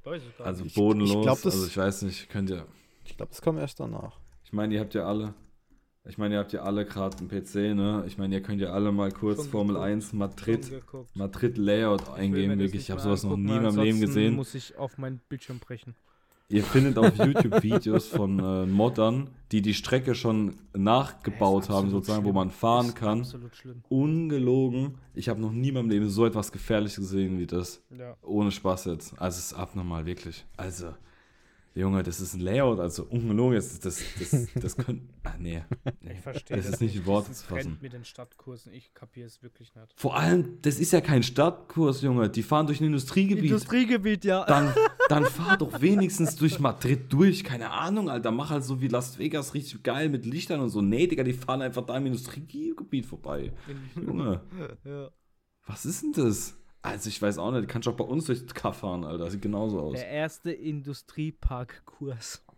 [0.00, 0.74] ich weiß es gar also nicht.
[0.76, 1.10] bodenlos.
[1.10, 2.66] ich glaub, das- also ich weiß nicht, könnt ihr,
[3.04, 4.18] Ich glaube, das kam erst danach.
[4.44, 5.34] ich meine, ihr habt ja alle,
[6.04, 8.02] ich meine, ihr habt ja alle gerade einen PC, ne?
[8.08, 9.90] Ich meine, ihr könnt ja alle mal kurz Schon Formel geguckt.
[9.92, 10.72] 1 Madrid.
[11.14, 12.82] Madrid Layout Ich eingeben, wirklich.
[12.82, 14.34] Ich habe sowas noch nie in meinem Leben gesehen.
[14.34, 15.94] muss ich auf meinen Bildschirm brechen.
[16.48, 22.24] Ihr findet auf YouTube Videos von äh, Moddern, die die Strecke schon nachgebaut haben, sozusagen,
[22.24, 22.34] wo schlimm.
[22.34, 23.20] man fahren kann.
[23.20, 23.82] Absolut schlimm.
[23.88, 24.98] Ungelogen.
[25.14, 27.82] Ich habe noch nie in meinem Leben so etwas Gefährliches gesehen wie das.
[27.96, 28.16] Ja.
[28.22, 29.18] Ohne Spaß jetzt.
[29.18, 30.44] Also es ist abnormal, wirklich.
[30.56, 30.94] Also,
[31.74, 33.84] Junge, das ist ein Layout, also ungelogen jetzt.
[33.86, 35.08] Das, das, das können.
[35.22, 35.62] Ach nee.
[36.00, 36.12] nee.
[36.12, 37.78] Ich verstehe Das ist nicht in Worte zu fassen.
[37.80, 38.72] Mit den Stadtkursen.
[38.74, 39.92] Ich kapiere es wirklich nicht.
[39.96, 42.28] Vor allem, das ist ja kein Stadtkurs, Junge.
[42.28, 43.44] Die fahren durch ein Industriegebiet.
[43.44, 44.44] Industriegebiet, ja.
[44.44, 44.74] dann,
[45.08, 47.42] dann fahr doch wenigstens durch Madrid durch.
[47.42, 48.30] Keine Ahnung, Alter.
[48.30, 50.82] Mach halt so wie Las Vegas richtig geil mit Lichtern und so.
[50.82, 53.52] Nee, Digga, die fahren einfach da im Industriegebiet vorbei.
[53.96, 54.42] Junge,
[54.84, 55.10] ja.
[55.66, 56.61] was ist denn das?
[56.82, 57.68] Also, ich weiß auch nicht.
[57.68, 59.30] Kannst du auch bei uns durch das Kaff fahren, Alter.
[59.30, 59.94] Sieht genauso aus.
[59.94, 62.44] Der erste Industrieparkkurs.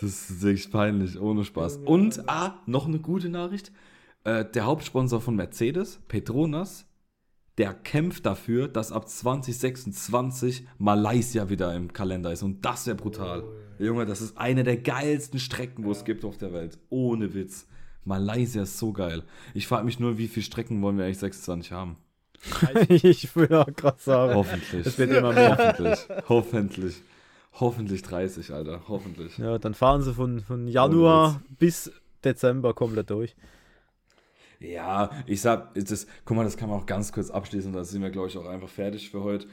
[0.00, 1.78] Das ist echt peinlich, ohne Spaß.
[1.84, 3.70] Und, ah, noch eine gute Nachricht.
[4.24, 6.86] Äh, der Hauptsponsor von Mercedes, Petronas,
[7.58, 12.42] der kämpft dafür, dass ab 2026 Malaysia wieder im Kalender ist.
[12.42, 13.44] Und das wäre brutal.
[13.78, 16.78] Junge, das ist eine der geilsten Strecken, wo es gibt auf der Welt.
[16.88, 17.66] Ohne Witz.
[18.04, 19.22] Malaysia ist so geil.
[19.54, 21.96] Ich frage mich nur, wie viele Strecken wollen wir eigentlich 26 haben?
[22.88, 24.34] ich würde auch gerade sagen.
[24.34, 24.86] Hoffentlich.
[24.86, 25.56] Es wird immer mehr.
[25.58, 26.08] Hoffentlich.
[26.28, 27.02] Hoffentlich.
[27.52, 28.82] Hoffentlich 30, Alter.
[28.88, 29.36] Hoffentlich.
[29.38, 31.92] Ja, dann fahren sie von, von Januar bis
[32.24, 33.34] Dezember komplett durch.
[34.60, 38.02] Ja, ich sag, das, guck mal, das kann man auch ganz kurz abschließen, da sind
[38.02, 39.46] wir, glaube ich, auch einfach fertig für heute.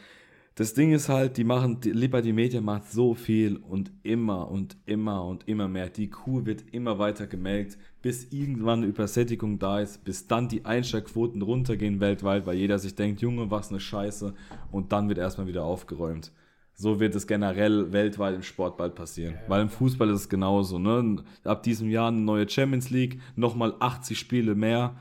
[0.58, 4.76] Das Ding ist halt, die machen, die, Liberty Media macht so viel und immer und
[4.88, 5.88] immer und immer mehr.
[5.88, 10.66] Die Kuh wird immer weiter gemelkt, bis irgendwann eine Übersättigung da ist, bis dann die
[10.66, 14.34] Einsteigquoten runtergehen weltweit, weil jeder sich denkt, Junge, was eine Scheiße,
[14.72, 16.32] und dann wird erstmal wieder aufgeräumt.
[16.74, 19.36] So wird es generell weltweit im Sport bald passieren.
[19.48, 20.80] Weil im Fußball ist es genauso.
[20.80, 21.24] Ne?
[21.44, 24.96] Ab diesem Jahr eine neue Champions League, nochmal 80 Spiele mehr.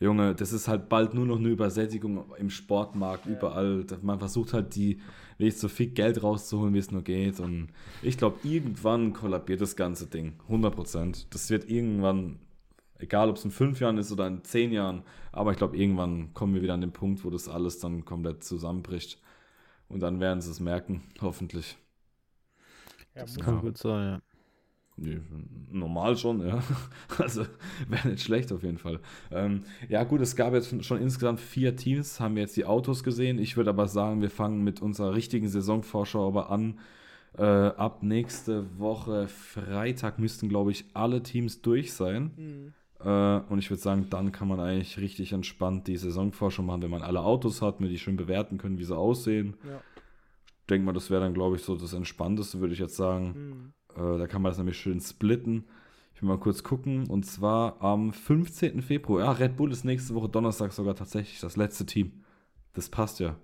[0.00, 3.84] Junge, das ist halt bald nur noch eine Übersättigung im Sportmarkt, überall.
[4.02, 5.00] Man versucht halt die,
[5.36, 7.38] wirklich so viel Geld rauszuholen, wie es nur geht.
[7.38, 7.68] Und
[8.02, 10.34] ich glaube, irgendwann kollabiert das ganze Ding.
[10.44, 11.34] 100 Prozent.
[11.34, 12.38] Das wird irgendwann,
[12.98, 16.32] egal ob es in fünf Jahren ist oder in zehn Jahren, aber ich glaube, irgendwann
[16.32, 19.20] kommen wir wieder an den Punkt, wo das alles dann komplett zusammenbricht.
[19.88, 21.76] Und dann werden sie es merken, hoffentlich.
[23.14, 23.60] Ja, Das Kann Ja.
[23.60, 24.20] gut sein, ja.
[25.70, 26.62] Normal schon, ja.
[27.18, 27.46] Also
[27.88, 29.00] wäre nicht schlecht auf jeden Fall.
[29.30, 33.02] Ähm, ja, gut, es gab jetzt schon insgesamt vier Teams, haben wir jetzt die Autos
[33.02, 33.38] gesehen.
[33.38, 36.78] Ich würde aber sagen, wir fangen mit unserer richtigen Saisonvorschau aber an.
[37.38, 42.32] Äh, ab nächste Woche Freitag müssten, glaube ich, alle Teams durch sein.
[42.36, 42.72] Mhm.
[43.06, 46.90] Äh, und ich würde sagen, dann kann man eigentlich richtig entspannt die Saisonvorschau machen, wenn
[46.90, 49.54] man alle Autos hat, wir die schön bewerten können, wie sie aussehen.
[49.64, 49.80] Ja.
[50.60, 53.34] Ich denke mal, das wäre dann, glaube ich, so das Entspannteste, würde ich jetzt sagen.
[53.34, 53.72] Mhm.
[53.96, 55.64] Äh, da kann man das nämlich schön splitten.
[56.14, 57.08] Ich will mal kurz gucken.
[57.08, 58.82] Und zwar am 15.
[58.82, 59.24] Februar.
[59.24, 62.24] Ja, Red Bull ist nächste Woche Donnerstag sogar tatsächlich das letzte Team.
[62.74, 63.36] Das passt ja.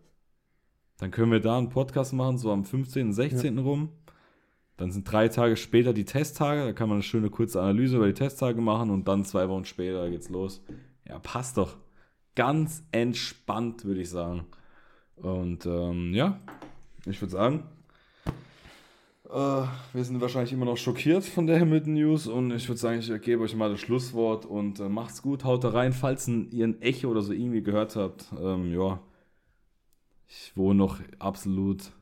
[0.98, 3.58] Dann können wir da einen Podcast machen, so am 15., 16.
[3.58, 3.90] rum.
[4.76, 6.64] Dann sind drei Tage später die Testtage.
[6.64, 8.90] Da kann man eine schöne kurze Analyse über die Testtage machen.
[8.90, 10.62] Und dann zwei Wochen später geht's los.
[11.08, 11.76] Ja, passt doch.
[12.34, 14.44] Ganz entspannt, würde ich sagen.
[15.16, 16.40] Und ähm, ja,
[17.06, 17.64] ich würde sagen,
[19.30, 22.98] äh, wir sind wahrscheinlich immer noch schockiert von der Hamilton News und ich würde sagen,
[23.00, 26.66] ich gebe euch mal das Schlusswort und äh, macht's gut, haut da rein, falls ihr
[26.66, 28.26] ein Echo oder so irgendwie gehört habt.
[28.40, 29.00] Ähm, ja,
[30.28, 31.92] ich wohne noch absolut.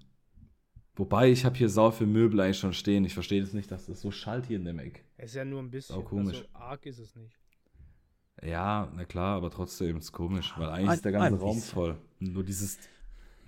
[0.97, 3.05] Wobei, ich habe hier sau für Möbel eigentlich schon stehen.
[3.05, 5.05] Ich verstehe das nicht, dass das so schallt hier in dem Eck.
[5.17, 5.97] Es ist ja nur ein bisschen.
[5.97, 6.37] Sau komisch.
[6.37, 7.37] Also arg ist es nicht.
[8.43, 11.75] Ja, na klar, aber trotzdem ist komisch, weil eigentlich Ein- ist der ganze Raum bisschen.
[11.75, 11.97] voll.
[12.21, 12.79] Nur dieses,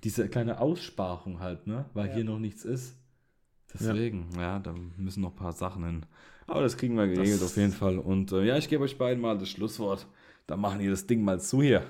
[0.02, 1.84] diese kleine Aussparung halt, ne?
[1.94, 2.14] Weil Ja.
[2.14, 2.96] hier noch nichts ist.
[3.74, 4.58] Deswegen, ja.
[4.58, 6.06] da müssen noch ein paar Sachen hin.
[6.46, 7.98] Aber das kriegen wir geregelt Das- auf jeden Fall.
[7.98, 10.06] Und äh, ja, ich gebe euch beiden mal das Schlusswort.
[10.46, 11.86] Dann machen die das Ding mal zu hier.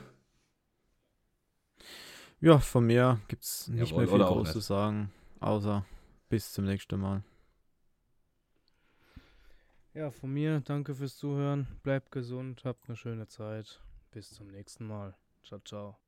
[2.41, 5.11] Ja, von mir gibt es nicht Jawohl, mehr viel groß zu sagen,
[5.41, 5.85] außer
[6.29, 7.23] Bis zum nächsten Mal.
[9.95, 11.67] Ja, von mir danke fürs Zuhören.
[11.83, 13.81] Bleibt gesund, habt eine schöne Zeit.
[14.11, 15.15] Bis zum nächsten Mal.
[15.43, 16.06] Ciao, ciao.